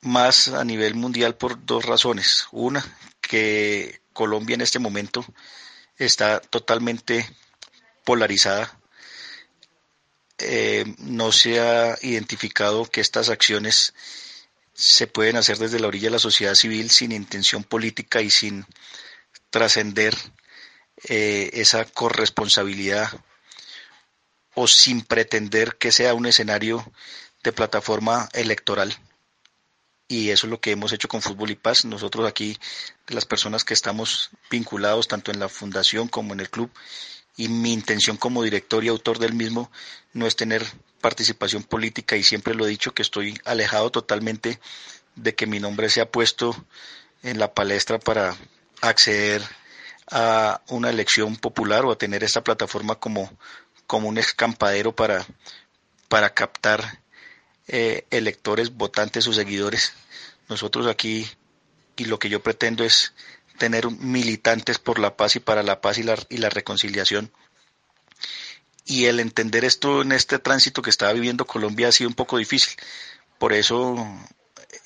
más 0.00 0.48
a 0.48 0.64
nivel 0.64 0.94
mundial 0.94 1.36
por 1.36 1.64
dos 1.64 1.84
razones. 1.84 2.46
Una, 2.52 2.84
que 3.20 4.00
Colombia 4.12 4.54
en 4.54 4.60
este 4.62 4.78
momento 4.78 5.24
está 5.96 6.40
totalmente 6.40 7.28
polarizada 8.04 8.78
eh, 10.40 10.84
no 10.98 11.32
se 11.32 11.58
ha 11.58 11.98
identificado 12.00 12.86
que 12.86 13.00
estas 13.00 13.28
acciones 13.28 13.92
se 14.72 15.08
pueden 15.08 15.36
hacer 15.36 15.58
desde 15.58 15.80
la 15.80 15.88
orilla 15.88 16.06
de 16.06 16.12
la 16.12 16.18
sociedad 16.20 16.54
civil 16.54 16.90
sin 16.90 17.10
intención 17.10 17.64
política 17.64 18.22
y 18.22 18.30
sin 18.30 18.64
trascender 19.50 20.16
eh, 21.04 21.50
esa 21.54 21.84
corresponsabilidad 21.84 23.08
o 24.54 24.66
sin 24.66 25.02
pretender 25.02 25.76
que 25.76 25.92
sea 25.92 26.14
un 26.14 26.26
escenario 26.26 26.84
de 27.42 27.52
plataforma 27.52 28.28
electoral. 28.32 28.96
Y 30.08 30.30
eso 30.30 30.46
es 30.46 30.50
lo 30.50 30.60
que 30.60 30.70
hemos 30.70 30.92
hecho 30.92 31.06
con 31.06 31.22
Fútbol 31.22 31.50
y 31.50 31.54
Paz. 31.54 31.84
Nosotros 31.84 32.26
aquí, 32.26 32.58
las 33.08 33.26
personas 33.26 33.64
que 33.64 33.74
estamos 33.74 34.30
vinculados 34.50 35.06
tanto 35.06 35.30
en 35.30 35.38
la 35.38 35.48
fundación 35.48 36.08
como 36.08 36.32
en 36.32 36.40
el 36.40 36.50
club, 36.50 36.70
y 37.38 37.48
mi 37.48 37.72
intención 37.72 38.16
como 38.16 38.42
director 38.42 38.84
y 38.84 38.88
autor 38.88 39.18
del 39.18 39.32
mismo 39.32 39.70
no 40.12 40.26
es 40.26 40.34
tener 40.34 40.66
participación 41.00 41.62
política 41.62 42.16
y 42.16 42.24
siempre 42.24 42.54
lo 42.54 42.66
he 42.66 42.70
dicho 42.70 42.92
que 42.92 43.02
estoy 43.02 43.40
alejado 43.44 43.90
totalmente 43.90 44.58
de 45.14 45.34
que 45.34 45.46
mi 45.46 45.60
nombre 45.60 45.88
sea 45.88 46.10
puesto 46.10 46.54
en 47.22 47.38
la 47.38 47.54
palestra 47.54 48.00
para 48.00 48.36
acceder 48.80 49.42
a 50.10 50.62
una 50.68 50.90
elección 50.90 51.36
popular 51.36 51.84
o 51.84 51.92
a 51.92 51.98
tener 51.98 52.24
esta 52.24 52.42
plataforma 52.42 52.96
como, 52.96 53.30
como 53.86 54.08
un 54.08 54.18
escampadero 54.18 54.94
para, 54.94 55.26
para 56.08 56.34
captar 56.34 57.00
eh, 57.66 58.06
electores, 58.10 58.74
votantes 58.74 59.26
o 59.26 59.32
seguidores. 59.32 59.92
Nosotros 60.48 60.86
aquí 60.86 61.28
y 61.96 62.04
lo 62.04 62.18
que 62.18 62.28
yo 62.28 62.42
pretendo 62.42 62.84
es 62.84 63.12
tener 63.58 63.90
militantes 63.90 64.78
por 64.78 64.98
la 64.98 65.16
paz 65.16 65.36
y 65.36 65.40
para 65.40 65.62
la 65.62 65.80
paz 65.80 65.98
y 65.98 66.04
la, 66.04 66.16
y 66.28 66.38
la 66.38 66.48
reconciliación. 66.48 67.30
Y 68.86 69.06
el 69.06 69.20
entender 69.20 69.64
esto 69.64 70.00
en 70.02 70.12
este 70.12 70.38
tránsito 70.38 70.80
que 70.80 70.90
estaba 70.90 71.12
viviendo 71.12 71.44
Colombia 71.44 71.88
ha 71.88 71.92
sido 71.92 72.08
un 72.08 72.14
poco 72.14 72.38
difícil. 72.38 72.74
Por 73.38 73.52
eso 73.52 73.96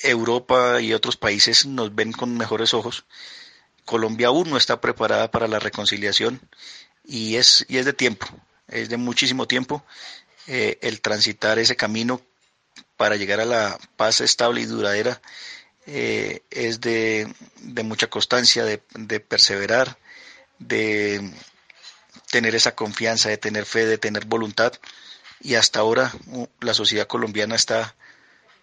Europa 0.00 0.80
y 0.80 0.92
otros 0.92 1.16
países 1.16 1.66
nos 1.66 1.94
ven 1.94 2.12
con 2.12 2.36
mejores 2.36 2.74
ojos. 2.74 3.04
Colombia 3.84 4.28
aún 4.28 4.50
no 4.50 4.56
está 4.56 4.80
preparada 4.80 5.30
para 5.30 5.48
la 5.48 5.58
reconciliación 5.58 6.40
y 7.04 7.36
es, 7.36 7.64
y 7.68 7.78
es 7.78 7.84
de 7.84 7.92
tiempo, 7.92 8.26
es 8.68 8.88
de 8.88 8.96
muchísimo 8.96 9.46
tiempo 9.46 9.84
eh, 10.46 10.78
el 10.82 11.00
transitar 11.00 11.58
ese 11.58 11.76
camino 11.76 12.20
para 12.96 13.16
llegar 13.16 13.40
a 13.40 13.44
la 13.44 13.78
paz 13.96 14.20
estable 14.20 14.60
y 14.60 14.66
duradera 14.66 15.20
eh, 15.86 16.42
es 16.50 16.80
de, 16.80 17.32
mucha 17.84 18.08
constancia, 18.08 18.64
de, 18.64 18.78
perseverar, 19.20 19.98
de 20.58 21.32
tener 22.30 22.54
esa 22.54 22.74
confianza, 22.74 23.28
de 23.28 23.38
tener 23.38 23.66
fe, 23.66 23.86
de 23.86 23.98
tener 23.98 24.24
voluntad. 24.26 24.72
Y 25.40 25.56
hasta 25.56 25.80
ahora 25.80 26.12
la 26.60 26.74
sociedad 26.74 27.08
colombiana 27.08 27.56
está 27.56 27.96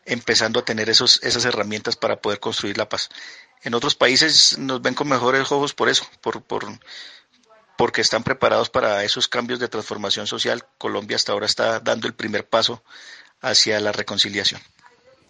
empezando 0.09 0.59
a 0.59 0.65
tener 0.65 0.89
esos, 0.89 1.21
esas 1.23 1.45
herramientas 1.45 1.95
para 1.95 2.19
poder 2.19 2.39
construir 2.39 2.77
la 2.77 2.89
paz. 2.89 3.09
En 3.63 3.73
otros 3.73 3.95
países 3.95 4.57
nos 4.57 4.81
ven 4.81 4.95
con 4.95 5.07
mejores 5.07 5.51
ojos 5.51 5.73
por 5.73 5.87
eso, 5.87 6.05
por, 6.21 6.41
por, 6.41 6.65
porque 7.77 8.01
están 8.01 8.23
preparados 8.23 8.69
para 8.69 9.03
esos 9.03 9.27
cambios 9.27 9.59
de 9.59 9.67
transformación 9.67 10.27
social. 10.27 10.65
Colombia 10.77 11.15
hasta 11.15 11.31
ahora 11.31 11.45
está 11.45 11.79
dando 11.79 12.07
el 12.07 12.13
primer 12.13 12.47
paso 12.47 12.83
hacia 13.41 13.79
la 13.79 13.91
reconciliación. 13.91 14.61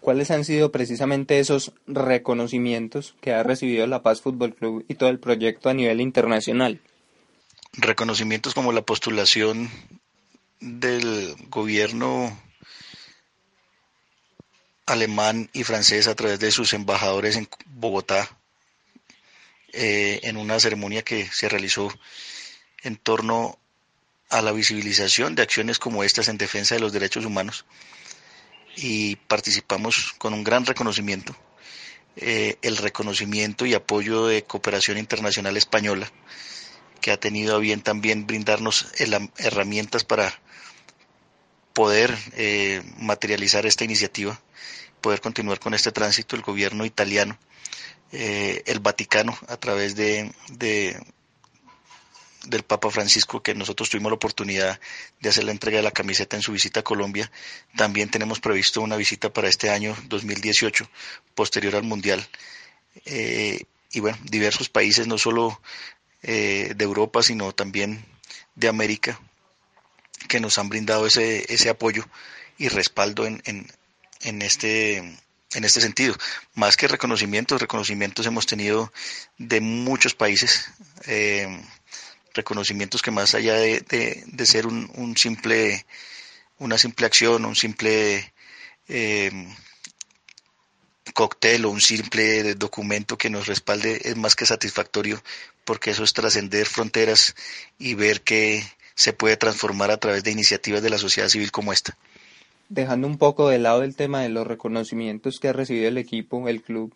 ¿Cuáles 0.00 0.30
han 0.30 0.44
sido 0.44 0.72
precisamente 0.72 1.40
esos 1.40 1.72
reconocimientos 1.86 3.14
que 3.20 3.34
ha 3.34 3.42
recibido 3.42 3.86
la 3.86 4.02
Paz 4.02 4.22
Fútbol 4.22 4.54
Club 4.54 4.84
y 4.88 4.94
todo 4.94 5.10
el 5.10 5.20
proyecto 5.20 5.68
a 5.68 5.74
nivel 5.74 6.00
internacional? 6.00 6.80
Reconocimientos 7.74 8.54
como 8.54 8.72
la 8.72 8.80
postulación 8.80 9.70
del 10.60 11.36
gobierno 11.50 12.36
alemán 14.90 15.48
y 15.52 15.62
francés 15.64 16.08
a 16.08 16.14
través 16.14 16.40
de 16.40 16.50
sus 16.50 16.72
embajadores 16.72 17.36
en 17.36 17.48
Bogotá 17.66 18.28
eh, 19.72 20.20
en 20.24 20.36
una 20.36 20.58
ceremonia 20.58 21.02
que 21.02 21.26
se 21.30 21.48
realizó 21.48 21.88
en 22.82 22.96
torno 22.96 23.58
a 24.28 24.42
la 24.42 24.52
visibilización 24.52 25.34
de 25.34 25.42
acciones 25.42 25.78
como 25.78 26.02
estas 26.02 26.28
en 26.28 26.38
defensa 26.38 26.74
de 26.74 26.80
los 26.80 26.92
derechos 26.92 27.24
humanos. 27.24 27.66
Y 28.76 29.16
participamos 29.16 30.14
con 30.18 30.34
un 30.34 30.42
gran 30.42 30.66
reconocimiento, 30.66 31.36
eh, 32.16 32.56
el 32.62 32.76
reconocimiento 32.76 33.66
y 33.66 33.74
apoyo 33.74 34.26
de 34.26 34.42
Cooperación 34.42 34.98
Internacional 34.98 35.56
Española, 35.56 36.10
que 37.00 37.12
ha 37.12 37.16
tenido 37.20 37.56
a 37.56 37.60
bien 37.60 37.80
también 37.82 38.26
brindarnos 38.26 38.88
herramientas 39.38 40.04
para 40.04 40.40
poder 41.80 42.14
eh, 42.36 42.82
materializar 42.98 43.64
esta 43.64 43.84
iniciativa, 43.84 44.38
poder 45.00 45.22
continuar 45.22 45.60
con 45.60 45.72
este 45.72 45.92
tránsito, 45.92 46.36
el 46.36 46.42
gobierno 46.42 46.84
italiano, 46.84 47.38
eh, 48.12 48.62
el 48.66 48.80
Vaticano, 48.80 49.34
a 49.48 49.56
través 49.56 49.96
de 49.96 50.30
del 52.44 52.64
Papa 52.64 52.90
Francisco, 52.90 53.42
que 53.42 53.54
nosotros 53.54 53.88
tuvimos 53.88 54.10
la 54.10 54.16
oportunidad 54.16 54.78
de 55.20 55.30
hacer 55.30 55.44
la 55.44 55.52
entrega 55.52 55.78
de 55.78 55.82
la 55.82 55.90
camiseta 55.90 56.36
en 56.36 56.42
su 56.42 56.52
visita 56.52 56.80
a 56.80 56.84
Colombia. 56.84 57.32
También 57.78 58.10
tenemos 58.10 58.40
previsto 58.40 58.82
una 58.82 58.96
visita 58.96 59.32
para 59.32 59.48
este 59.48 59.70
año 59.70 59.96
2018, 60.08 60.86
posterior 61.34 61.76
al 61.76 61.84
Mundial. 61.84 62.28
Eh, 63.06 63.64
y 63.90 64.00
bueno, 64.00 64.18
diversos 64.24 64.68
países, 64.68 65.06
no 65.06 65.16
solo 65.16 65.62
eh, 66.22 66.74
de 66.76 66.84
Europa, 66.84 67.22
sino 67.22 67.52
también 67.52 68.04
de 68.54 68.68
América, 68.68 69.18
que 70.28 70.40
nos 70.40 70.58
han 70.58 70.68
brindado 70.68 71.06
ese, 71.06 71.52
ese 71.52 71.68
apoyo 71.70 72.06
y 72.58 72.68
respaldo 72.68 73.26
en, 73.26 73.42
en, 73.44 73.66
en 74.20 74.42
este 74.42 74.98
en 75.52 75.64
este 75.64 75.80
sentido. 75.80 76.16
Más 76.54 76.76
que 76.76 76.86
reconocimientos, 76.88 77.60
reconocimientos 77.60 78.26
hemos 78.26 78.46
tenido 78.46 78.92
de 79.38 79.60
muchos 79.60 80.14
países. 80.14 80.70
Eh, 81.06 81.60
reconocimientos 82.32 83.02
que 83.02 83.10
más 83.10 83.34
allá 83.34 83.54
de, 83.54 84.24
de, 84.24 84.46
ser 84.46 84.66
un, 84.66 84.88
un, 84.94 85.16
simple, 85.16 85.84
una 86.58 86.78
simple 86.78 87.06
acción, 87.06 87.44
un 87.44 87.56
simple 87.56 88.32
eh, 88.88 89.48
cóctel 91.12 91.64
o 91.64 91.70
un 91.70 91.80
simple 91.80 92.54
documento 92.54 93.18
que 93.18 93.30
nos 93.30 93.48
respalde 93.48 94.00
es 94.04 94.16
más 94.16 94.36
que 94.36 94.46
satisfactorio 94.46 95.20
porque 95.64 95.90
eso 95.90 96.04
es 96.04 96.12
trascender 96.12 96.66
fronteras 96.66 97.34
y 97.78 97.94
ver 97.94 98.22
que 98.22 98.64
se 99.00 99.14
puede 99.14 99.38
transformar 99.38 99.90
a 99.90 99.96
través 99.96 100.24
de 100.24 100.30
iniciativas 100.30 100.82
de 100.82 100.90
la 100.90 100.98
sociedad 100.98 101.30
civil 101.30 101.50
como 101.50 101.72
esta. 101.72 101.96
Dejando 102.68 103.06
un 103.06 103.16
poco 103.16 103.48
de 103.48 103.58
lado 103.58 103.82
el 103.82 103.96
tema 103.96 104.20
de 104.20 104.28
los 104.28 104.46
reconocimientos 104.46 105.40
que 105.40 105.48
ha 105.48 105.54
recibido 105.54 105.88
el 105.88 105.96
equipo, 105.96 106.46
el 106.50 106.60
club, 106.60 106.94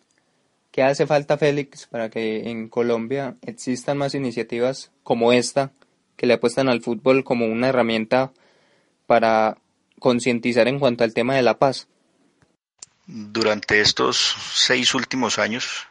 ¿Qué 0.71 0.83
hace 0.83 1.07
falta, 1.07 1.37
Félix, 1.37 1.87
para 1.87 2.09
que 2.09 2.49
en 2.49 2.67
Colombia 2.67 3.37
existan 3.41 3.97
más 3.97 4.13
iniciativas 4.13 4.91
como 5.03 5.31
esta, 5.31 5.71
que 6.15 6.27
le 6.27 6.33
apuestan 6.33 6.67
al 6.67 6.83
fútbol 6.83 7.23
como 7.23 7.45
una 7.45 7.69
herramienta 7.69 8.33
para 9.07 9.57
concientizar 9.99 10.67
en 10.67 10.79
cuanto 10.79 11.05
al 11.05 11.13
tema 11.13 11.33
de 11.33 11.43
la 11.43 11.57
paz? 11.57 11.87
Durante 13.07 13.79
estos 13.81 14.35
seis 14.53 14.93
últimos 14.93 15.39
años, 15.39 15.87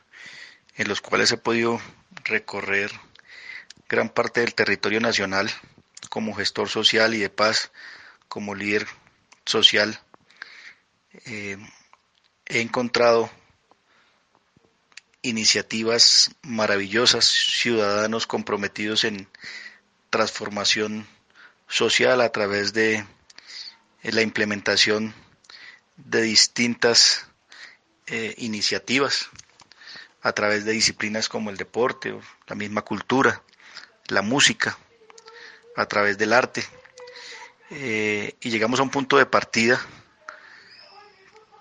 en 0.76 0.86
los 0.86 1.00
cuales 1.00 1.32
he 1.32 1.38
podido 1.38 1.80
recorrer 2.22 2.92
gran 3.88 4.10
parte 4.10 4.42
del 4.42 4.54
territorio 4.54 5.00
nacional 5.00 5.50
como 6.14 6.32
gestor 6.32 6.68
social 6.68 7.12
y 7.12 7.18
de 7.18 7.28
paz, 7.28 7.72
como 8.28 8.54
líder 8.54 8.86
social, 9.44 9.98
eh, 11.26 11.58
he 12.46 12.60
encontrado 12.60 13.28
iniciativas 15.22 16.30
maravillosas, 16.42 17.24
ciudadanos 17.24 18.28
comprometidos 18.28 19.02
en 19.02 19.26
transformación 20.08 21.08
social 21.66 22.20
a 22.20 22.28
través 22.30 22.72
de 22.72 23.04
la 24.04 24.22
implementación 24.22 25.16
de 25.96 26.22
distintas 26.22 27.26
eh, 28.06 28.36
iniciativas, 28.38 29.30
a 30.22 30.30
través 30.32 30.64
de 30.64 30.70
disciplinas 30.70 31.28
como 31.28 31.50
el 31.50 31.56
deporte, 31.56 32.16
la 32.46 32.54
misma 32.54 32.82
cultura, 32.82 33.42
la 34.06 34.22
música, 34.22 34.78
a 35.76 35.86
través 35.86 36.18
del 36.18 36.32
arte. 36.32 36.64
Eh, 37.70 38.36
y 38.40 38.50
llegamos 38.50 38.80
a 38.80 38.82
un 38.82 38.90
punto 38.90 39.16
de 39.16 39.26
partida 39.26 39.80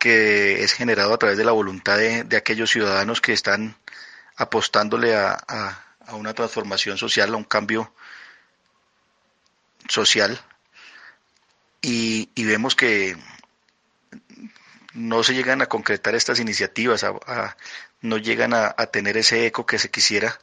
que 0.04 0.64
es 0.64 0.74
generado 0.74 1.14
a 1.14 1.18
través 1.18 1.38
de 1.38 1.46
la 1.46 1.54
voluntad 1.54 1.98
de, 1.98 2.36
aquellos 2.36 2.70
ciudadanos 2.70 3.22
que 3.22 3.32
están 3.32 3.78
apostándole 4.36 5.16
a, 5.16 5.80
una 6.10 6.34
transformación 6.34 6.98
social, 6.98 7.34
a 7.34 7.38
un 7.38 7.46
cambio 7.46 7.94
social. 9.88 10.42
Y, 11.82 12.30
vemos 12.36 12.76
que 12.76 13.16
no 14.94 15.24
se 15.24 15.36
llegan 15.36 15.62
a 15.62 15.68
concretar 15.68 16.16
estas 16.16 16.40
iniciativas, 16.40 17.06
no 18.02 18.18
llegan 18.18 18.54
a, 18.54 18.74
tener 18.88 19.16
ese 19.16 19.46
eco 19.46 19.66
que 19.66 19.80
se 19.80 19.90
quisiera 19.90 20.38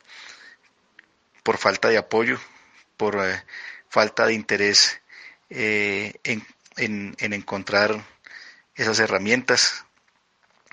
por 1.43 1.59
falta 1.59 1.89
de 1.91 1.99
apoyo, 1.99 2.41
por 3.01 3.17
eh, 3.27 3.43
falta 3.89 4.27
de 4.27 4.35
interés 4.35 5.01
eh, 5.49 6.13
en, 6.23 6.45
en 6.77 7.33
encontrar 7.33 8.05
esas 8.75 8.99
herramientas, 8.99 9.87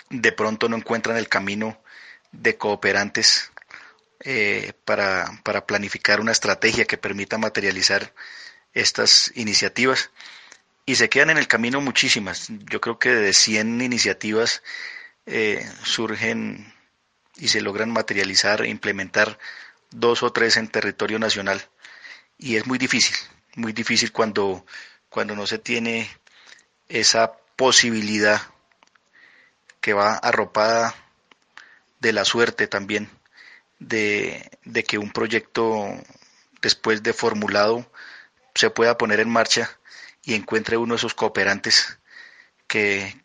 de 0.09 0.33
pronto 0.33 0.67
no 0.67 0.75
encuentran 0.75 1.15
el 1.15 1.29
camino 1.29 1.81
de 2.33 2.57
cooperantes 2.57 3.49
eh, 4.19 4.73
para, 4.83 5.39
para, 5.43 5.65
planificar 5.65 6.19
una 6.19 6.33
estrategia 6.33 6.83
que 6.83 6.97
permita 6.97 7.37
materializar 7.37 8.13
estas 8.73 9.31
iniciativas. 9.35 10.11
Y 10.85 10.95
se 10.95 11.07
quedan 11.07 11.29
en 11.29 11.37
el 11.37 11.47
camino 11.47 11.79
muchísimas. 11.79 12.47
Yo 12.49 12.81
creo 12.81 12.99
que 12.99 13.11
de 13.11 13.31
100 13.33 13.79
iniciativas 13.81 14.63
surgen 15.83 16.73
y 17.37 17.47
se 17.49 17.61
logran 17.61 17.91
materializar 17.91 18.65
implementar 18.65 19.37
dos 19.91 20.23
o 20.23 20.31
tres 20.31 20.57
en 20.57 20.67
territorio 20.67 21.19
nacional. 21.19 21.61
Y 22.37 22.55
es 22.55 22.67
muy 22.67 22.77
difícil, 22.77 23.15
muy 23.55 23.73
difícil 23.73 24.11
cuando, 24.11 24.65
cuando 25.09 25.35
no 25.35 25.47
se 25.47 25.57
tiene 25.57 26.09
esa 26.87 27.33
posibilidad 27.55 28.41
que 29.81 29.93
va 29.93 30.15
arropada 30.15 30.95
de 31.99 32.13
la 32.13 32.25
suerte 32.25 32.67
también 32.67 33.09
de, 33.79 34.49
que 34.87 34.97
un 34.97 35.11
proyecto 35.11 35.87
después 36.61 37.03
de 37.03 37.13
formulado 37.13 37.89
se 38.55 38.69
pueda 38.69 38.97
poner 38.97 39.19
en 39.19 39.29
marcha 39.29 39.69
y 40.23 40.33
encuentre 40.33 40.77
uno 40.77 40.93
de 40.93 40.97
esos 40.97 41.13
cooperantes 41.13 41.99
que, 42.67 43.23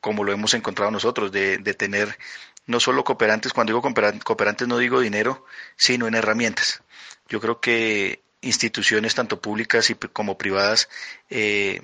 como 0.00 0.24
lo 0.24 0.32
hemos 0.32 0.54
encontrado 0.54 0.90
nosotros, 0.90 1.32
de, 1.32 1.58
de 1.58 1.74
tener 1.74 2.18
no 2.66 2.80
solo 2.80 3.04
cooperantes, 3.04 3.52
cuando 3.52 3.72
digo 3.72 3.82
cooperantes 4.24 4.68
no 4.68 4.78
digo 4.78 5.00
dinero, 5.00 5.44
sino 5.76 6.06
en 6.06 6.14
herramientas. 6.14 6.82
Yo 7.28 7.40
creo 7.40 7.60
que 7.60 8.22
instituciones 8.40 9.14
tanto 9.14 9.40
públicas 9.40 9.90
y 9.90 9.94
como 9.94 10.38
privadas 10.38 10.88
eh, 11.28 11.82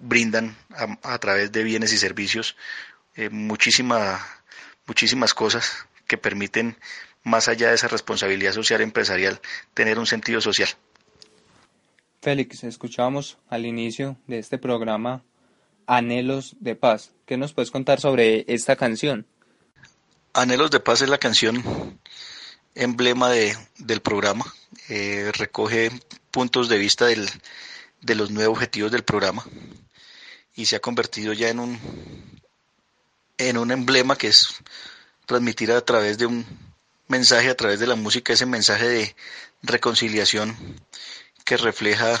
brindan 0.00 0.56
a, 1.02 1.18
través 1.18 1.52
de 1.52 1.62
bienes 1.62 1.92
y 1.92 1.98
servicios 1.98 2.56
eh, 3.14 3.30
muchísimas 3.30 4.20
cosas 5.34 5.86
que 6.06 6.18
permiten, 6.18 6.76
más 7.22 7.48
allá 7.48 7.68
de 7.68 7.74
esa 7.76 7.88
responsabilidad 7.88 8.52
social 8.52 8.80
empresarial, 8.80 9.40
tener 9.72 9.98
un 9.98 10.06
sentido 10.06 10.40
social. 10.40 10.68
Félix, 12.20 12.64
escuchamos 12.64 13.38
al 13.48 13.66
inicio 13.66 14.16
de 14.26 14.38
este 14.38 14.58
programa 14.58 15.22
Anhelos 15.86 16.56
de 16.60 16.74
Paz. 16.74 17.12
¿Qué 17.26 17.36
nos 17.36 17.52
puedes 17.52 17.70
contar 17.70 18.00
sobre 18.00 18.44
esta 18.48 18.76
canción? 18.76 19.26
Anhelos 20.32 20.70
de 20.70 20.80
Paz 20.80 21.02
es 21.02 21.08
la 21.08 21.18
canción 21.18 21.62
emblema 22.74 23.30
de, 23.30 23.56
del 23.78 24.00
programa. 24.00 24.44
Eh, 24.88 25.30
recoge 25.34 25.90
puntos 26.30 26.68
de 26.68 26.78
vista 26.78 27.06
del, 27.06 27.28
de 28.00 28.14
los 28.14 28.30
nueve 28.30 28.48
objetivos 28.48 28.90
del 28.92 29.04
programa 29.04 29.44
y 30.54 30.66
se 30.66 30.76
ha 30.76 30.80
convertido 30.80 31.32
ya 31.32 31.48
en 31.48 31.58
un 31.60 31.78
en 33.38 33.58
un 33.58 33.72
emblema 33.72 34.16
que 34.16 34.28
es 34.28 34.62
transmitir 35.26 35.72
a 35.72 35.80
través 35.80 36.18
de 36.18 36.26
un 36.26 36.46
mensaje 37.08 37.48
a 37.50 37.56
través 37.56 37.80
de 37.80 37.86
la 37.86 37.96
música, 37.96 38.32
ese 38.32 38.46
mensaje 38.46 38.86
de 38.88 39.16
reconciliación 39.62 40.56
que 41.44 41.56
refleja 41.56 42.18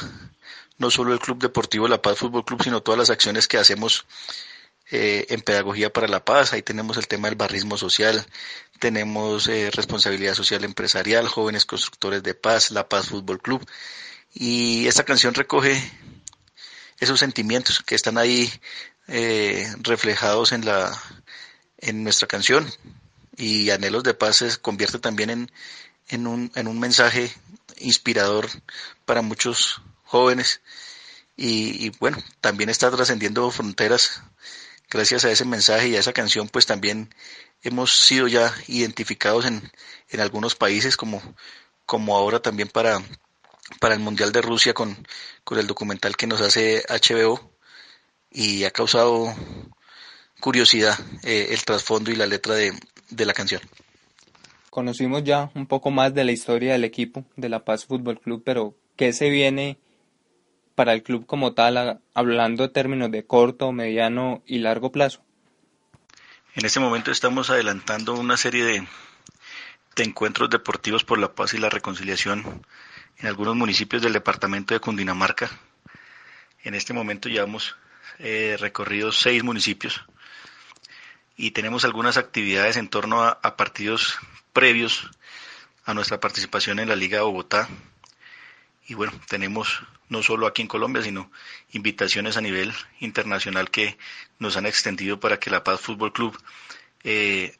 no 0.78 0.90
solo 0.90 1.12
el 1.12 1.20
Club 1.20 1.38
Deportivo 1.40 1.86
La 1.86 2.02
Paz 2.02 2.18
Fútbol 2.18 2.44
Club, 2.44 2.62
sino 2.64 2.82
todas 2.82 2.98
las 2.98 3.10
acciones 3.10 3.46
que 3.46 3.58
hacemos 3.58 4.06
eh, 4.96 5.26
en 5.30 5.40
Pedagogía 5.40 5.92
para 5.92 6.06
la 6.06 6.24
Paz. 6.24 6.52
Ahí 6.52 6.62
tenemos 6.62 6.96
el 6.96 7.08
tema 7.08 7.26
del 7.26 7.36
barrismo 7.36 7.76
social, 7.76 8.24
tenemos 8.78 9.48
eh, 9.48 9.72
responsabilidad 9.72 10.34
social 10.34 10.62
empresarial, 10.62 11.26
jóvenes 11.26 11.64
constructores 11.66 12.22
de 12.22 12.34
paz, 12.34 12.70
La 12.70 12.88
Paz 12.88 13.08
Fútbol 13.08 13.42
Club. 13.42 13.66
Y 14.32 14.86
esta 14.86 15.04
canción 15.04 15.34
recoge 15.34 15.82
esos 17.00 17.18
sentimientos 17.18 17.82
que 17.82 17.96
están 17.96 18.18
ahí 18.18 18.52
eh, 19.08 19.66
reflejados 19.80 20.52
en 20.52 20.64
la 20.64 20.96
en 21.78 22.04
nuestra 22.04 22.28
canción 22.28 22.70
y 23.36 23.70
Anhelos 23.70 24.04
de 24.04 24.14
Paz 24.14 24.36
se 24.36 24.56
convierte 24.58 25.00
también 25.00 25.30
en, 25.30 25.52
en, 26.08 26.28
un, 26.28 26.52
en 26.54 26.68
un 26.68 26.78
mensaje 26.78 27.34
inspirador 27.78 28.48
para 29.04 29.22
muchos 29.22 29.82
jóvenes 30.04 30.60
y, 31.36 31.90
bueno, 31.98 32.18
también 32.40 32.70
está 32.70 32.90
trascendiendo 32.92 33.50
fronteras 33.50 34.22
gracias 34.90 35.24
a 35.24 35.30
ese 35.30 35.44
mensaje 35.44 35.88
y 35.88 35.96
a 35.96 36.00
esa 36.00 36.12
canción, 36.12 36.48
pues 36.48 36.66
también 36.66 37.14
hemos 37.62 37.92
sido 37.92 38.28
ya 38.28 38.52
identificados 38.68 39.46
en, 39.46 39.70
en 40.08 40.20
algunos 40.20 40.54
países 40.54 40.96
como, 40.96 41.20
como 41.86 42.16
ahora 42.16 42.40
también 42.40 42.68
para, 42.68 43.02
para 43.80 43.94
el 43.94 44.00
Mundial 44.00 44.32
de 44.32 44.42
Rusia 44.42 44.74
con, 44.74 45.06
con 45.42 45.58
el 45.58 45.66
documental 45.66 46.16
que 46.16 46.26
nos 46.26 46.40
hace 46.40 46.84
HBO 46.88 47.52
y 48.30 48.64
ha 48.64 48.70
causado 48.70 49.34
curiosidad 50.40 50.98
eh, 51.22 51.48
el 51.50 51.64
trasfondo 51.64 52.10
y 52.10 52.16
la 52.16 52.26
letra 52.26 52.54
de, 52.54 52.72
de 53.10 53.26
la 53.26 53.32
canción. 53.32 53.62
Conocimos 54.70 55.22
ya 55.22 55.50
un 55.54 55.66
poco 55.66 55.90
más 55.90 56.14
de 56.14 56.24
la 56.24 56.32
historia 56.32 56.72
del 56.72 56.84
equipo 56.84 57.24
de 57.36 57.48
La 57.48 57.64
Paz 57.64 57.86
Fútbol 57.86 58.20
Club, 58.20 58.42
pero 58.44 58.74
¿qué 58.96 59.12
se 59.12 59.30
viene 59.30 59.78
para 60.74 60.92
el 60.92 61.02
club 61.02 61.26
como 61.26 61.54
tal, 61.54 62.00
hablando 62.14 62.64
de 62.64 62.68
términos 62.72 63.10
de 63.10 63.26
corto, 63.26 63.72
mediano 63.72 64.42
y 64.46 64.58
largo 64.58 64.90
plazo? 64.92 65.22
En 66.54 66.64
este 66.64 66.78
momento 66.78 67.10
estamos 67.10 67.50
adelantando 67.50 68.14
una 68.14 68.36
serie 68.36 68.64
de, 68.64 68.86
encuentros 69.96 70.50
deportivos 70.50 71.04
por 71.04 71.18
la 71.18 71.34
paz 71.34 71.54
y 71.54 71.58
la 71.58 71.68
reconciliación 71.68 72.64
en 73.18 73.26
algunos 73.26 73.56
municipios 73.56 74.02
del 74.02 74.12
departamento 74.12 74.72
de 74.74 74.80
Cundinamarca. 74.80 75.50
En 76.62 76.74
este 76.74 76.92
momento 76.92 77.28
llevamos 77.28 77.76
eh, 78.18 78.56
recorrido 78.58 79.10
seis 79.10 79.42
municipios 79.42 80.04
y 81.36 81.50
tenemos 81.50 81.84
algunas 81.84 82.16
actividades 82.16 82.76
en 82.76 82.88
torno 82.88 83.22
a 83.24 83.56
partidos 83.56 84.16
previos 84.52 85.10
a 85.84 85.94
nuestra 85.94 86.20
participación 86.20 86.78
en 86.78 86.88
la 86.88 86.96
Liga 86.96 87.18
de 87.18 87.24
Bogotá. 87.24 87.68
Y 88.86 88.94
bueno, 88.94 89.12
tenemos 89.28 89.82
no 90.08 90.22
solo 90.22 90.46
aquí 90.46 90.62
en 90.62 90.68
Colombia, 90.68 91.02
sino 91.02 91.30
invitaciones 91.72 92.36
a 92.36 92.40
nivel 92.40 92.72
internacional 93.00 93.70
que 93.70 93.96
nos 94.38 94.56
han 94.56 94.66
extendido 94.66 95.20
para 95.20 95.38
que 95.38 95.50
La 95.50 95.64
Paz 95.64 95.80
Fútbol 95.80 96.12
Club 96.12 96.38
eh, 97.02 97.56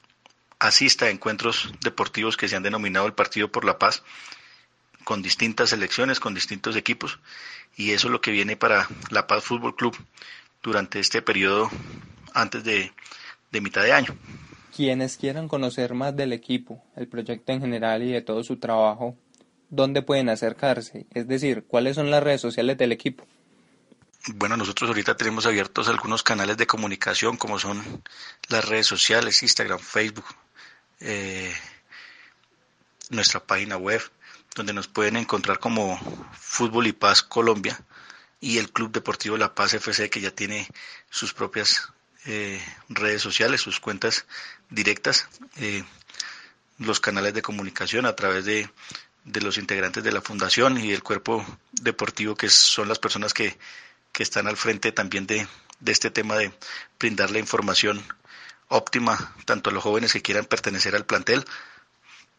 asista 0.58 1.06
a 1.06 1.10
encuentros 1.10 1.72
deportivos 1.82 2.37
que 2.37 2.48
se 2.48 2.56
han 2.56 2.62
denominado 2.62 3.06
el 3.06 3.14
Partido 3.14 3.50
por 3.50 3.64
la 3.64 3.78
Paz, 3.78 4.02
con 5.04 5.22
distintas 5.22 5.70
selecciones, 5.70 6.20
con 6.20 6.34
distintos 6.34 6.76
equipos, 6.76 7.18
y 7.76 7.90
eso 7.90 8.08
es 8.08 8.12
lo 8.12 8.20
que 8.20 8.30
viene 8.30 8.56
para 8.56 8.88
La 9.10 9.26
Paz 9.26 9.44
Fútbol 9.44 9.76
Club 9.76 9.96
durante 10.62 11.00
este 11.00 11.20
periodo 11.20 11.70
antes 12.32 12.64
de, 12.64 12.92
de 13.52 13.60
mitad 13.60 13.82
de 13.82 13.92
año. 13.92 14.16
Quienes 14.74 15.18
quieran 15.18 15.46
conocer 15.46 15.94
más 15.94 16.16
del 16.16 16.32
equipo, 16.32 16.82
el 16.96 17.06
proyecto 17.06 17.52
en 17.52 17.60
general 17.60 18.02
y 18.02 18.12
de 18.12 18.22
todo 18.22 18.42
su 18.42 18.56
trabajo, 18.56 19.16
dónde 19.70 20.03
pueden 20.03 20.29
acercarse? 20.29 21.07
Es 21.12 21.29
decir, 21.29 21.64
¿cuáles 21.66 21.96
son 21.96 22.11
las 22.11 22.22
redes 22.22 22.40
sociales 22.40 22.79
del 22.79 22.92
equipo? 22.92 23.27
Bueno, 24.35 24.57
nosotros 24.57 24.88
ahorita 24.88 25.16
tenemos 25.16 25.44
abiertos 25.44 25.88
algunos 25.88 26.22
canales 26.22 26.57
de 26.57 26.66
comunicación 26.66 27.37
como 27.37 27.59
son 27.59 28.03
las 28.48 28.66
redes 28.66 28.87
sociales, 28.87 29.42
Instagram, 29.42 29.79
Facebook, 29.79 30.24
eh, 31.00 31.53
nuestra 33.11 33.40
página 33.40 33.77
web, 33.77 34.00
donde 34.55 34.72
nos 34.72 34.88
pueden 34.88 35.16
encontrar 35.16 35.59
como 35.59 35.98
Fútbol 36.33 36.87
y 36.87 36.92
Paz 36.92 37.22
Colombia 37.22 37.79
y 38.40 38.59
el 38.59 38.70
Club 38.70 38.92
Deportivo 38.92 39.37
La 39.37 39.55
Paz 39.55 39.74
FC 39.74 40.09
que 40.09 40.22
ya 40.22 40.31
tiene 40.31 40.68
sus 41.11 41.35
propias 41.35 41.92
eh, 42.24 42.62
redes 42.88 43.20
sociales, 43.20 43.61
sus 43.61 43.81
cuentas 43.81 44.24
directas, 44.70 45.29
eh, 45.57 45.85
los 46.79 46.98
canales 46.98 47.35
de 47.35 47.42
comunicación 47.42 48.07
a 48.07 48.16
través 48.16 48.46
de 48.46 48.70
de 49.24 49.40
los 49.40 49.58
integrantes 49.58 50.04
de 50.04 50.12
la 50.12 50.20
fundación 50.20 50.78
y 50.78 50.92
el 50.92 51.02
cuerpo 51.02 51.44
deportivo, 51.72 52.34
que 52.34 52.48
son 52.48 52.88
las 52.88 52.98
personas 52.98 53.32
que, 53.32 53.56
que 54.12 54.22
están 54.22 54.46
al 54.46 54.56
frente 54.56 54.92
también 54.92 55.26
de, 55.26 55.46
de 55.80 55.92
este 55.92 56.10
tema 56.10 56.37
de 56.37 56.52
brindar 56.98 57.30
la 57.30 57.38
información 57.38 58.02
óptima 58.68 59.34
tanto 59.44 59.70
a 59.70 59.72
los 59.72 59.82
jóvenes 59.82 60.12
que 60.12 60.22
quieran 60.22 60.44
pertenecer 60.44 60.94
al 60.94 61.06
plantel 61.06 61.44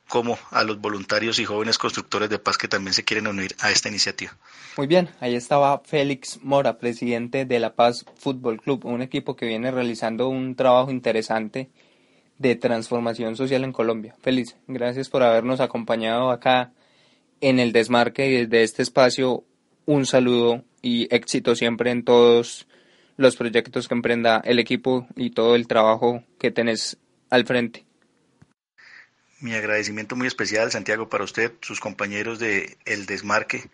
como 0.08 0.38
a 0.52 0.64
los 0.64 0.80
voluntarios 0.80 1.40
y 1.40 1.46
jóvenes 1.46 1.78
constructores 1.78 2.30
de 2.30 2.38
paz 2.38 2.58
que 2.58 2.68
también 2.68 2.94
se 2.94 3.04
quieren 3.04 3.28
unir 3.28 3.56
a 3.60 3.72
esta 3.72 3.90
iniciativa. 3.90 4.38
Muy 4.78 4.86
bien, 4.86 5.10
ahí 5.20 5.36
estaba 5.36 5.80
Félix 5.80 6.40
Mora, 6.44 6.78
presidente 6.78 7.46
de 7.46 7.60
La 7.60 7.74
Paz 7.74 8.06
Fútbol 8.16 8.62
Club, 8.62 8.86
un 8.86 9.02
equipo 9.02 9.36
que 9.36 9.48
viene 9.48 9.72
realizando 9.72 10.30
un 10.30 10.56
trabajo 10.56 10.92
interesante 10.92 11.70
de 12.38 12.56
transformación 12.56 13.36
social 13.36 13.64
en 13.64 13.72
Colombia. 13.72 14.16
Feliz, 14.22 14.56
gracias 14.68 15.10
por 15.10 15.24
habernos 15.24 15.60
acompañado 15.60 16.32
acá 16.32 16.72
en 17.42 17.60
el 17.60 17.72
desmarque 17.72 18.28
y 18.28 18.46
desde 18.46 18.64
este 18.64 18.82
espacio 18.82 19.44
un 19.86 20.06
saludo 20.06 20.64
y 20.82 21.08
éxito 21.14 21.56
siempre 21.56 21.92
en 21.92 22.04
todos 22.04 22.68
los 23.18 23.36
proyectos 23.36 23.88
que 23.88 23.94
emprenda 23.94 24.42
el 24.44 24.60
equipo 24.60 25.08
y 25.16 25.32
todo 25.32 25.56
el 25.56 25.68
trabajo 25.68 26.24
que 26.40 26.52
tenés 26.52 26.98
al 27.30 27.46
frente. 27.46 27.86
Mi 29.40 29.54
agradecimiento 29.54 30.16
muy 30.16 30.28
especial, 30.28 30.72
Santiago, 30.72 31.10
para 31.10 31.24
usted, 31.24 31.52
sus 31.62 31.80
compañeros 31.80 32.40
de 32.40 32.78
El 32.86 33.06
Desmarque. 33.06 33.70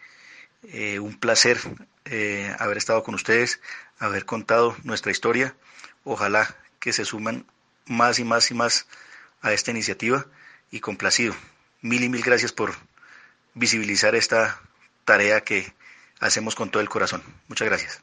Eh, 0.64 1.00
un 1.00 1.18
placer 1.18 1.58
eh, 2.06 2.54
haber 2.60 2.78
estado 2.78 3.04
con 3.04 3.16
ustedes, 3.16 3.62
haber 3.98 4.26
contado 4.26 4.76
nuestra 4.84 5.12
historia. 5.12 5.56
Ojalá 6.04 6.56
que 6.80 6.94
se 6.94 7.06
suman 7.06 7.46
más 7.86 8.20
y 8.20 8.24
más 8.24 8.52
y 8.52 8.54
más 8.54 8.88
a 9.42 9.54
esta 9.54 9.72
iniciativa 9.72 10.26
y 10.72 10.80
complacido. 10.80 11.34
Mil 11.82 12.04
y 12.04 12.10
mil 12.10 12.22
gracias 12.22 12.52
por 12.52 12.74
visibilizar 13.54 14.16
esta 14.16 14.62
tarea 15.06 15.42
que 15.42 15.74
hacemos 16.20 16.56
con 16.56 16.70
todo 16.70 16.82
el 16.82 16.90
corazón. 16.90 17.22
Muchas 17.48 17.68
gracias. 17.68 18.02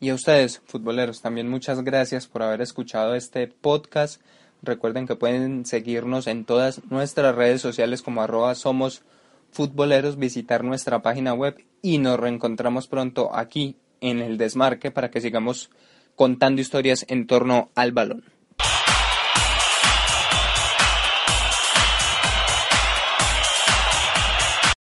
Y 0.00 0.10
a 0.10 0.14
ustedes, 0.14 0.62
futboleros, 0.66 1.22
también 1.22 1.48
muchas 1.48 1.82
gracias 1.82 2.26
por 2.26 2.42
haber 2.42 2.60
escuchado 2.60 3.14
este 3.14 3.48
podcast. 3.48 4.20
Recuerden 4.62 5.06
que 5.06 5.16
pueden 5.16 5.64
seguirnos 5.66 6.26
en 6.26 6.44
todas 6.44 6.84
nuestras 6.90 7.34
redes 7.34 7.60
sociales 7.60 8.02
como 8.02 8.22
arroba 8.22 8.54
somos 8.54 9.02
futboleros, 9.50 10.18
visitar 10.18 10.62
nuestra 10.62 11.00
página 11.00 11.34
web 11.34 11.64
y 11.82 11.98
nos 11.98 12.18
reencontramos 12.18 12.86
pronto 12.86 13.34
aquí 13.34 13.76
en 14.00 14.20
el 14.20 14.38
desmarque 14.38 14.90
para 14.90 15.10
que 15.10 15.20
sigamos 15.20 15.70
contando 16.16 16.60
historias 16.60 17.04
en 17.08 17.26
torno 17.26 17.70
al 17.74 17.92
balón. 17.92 18.24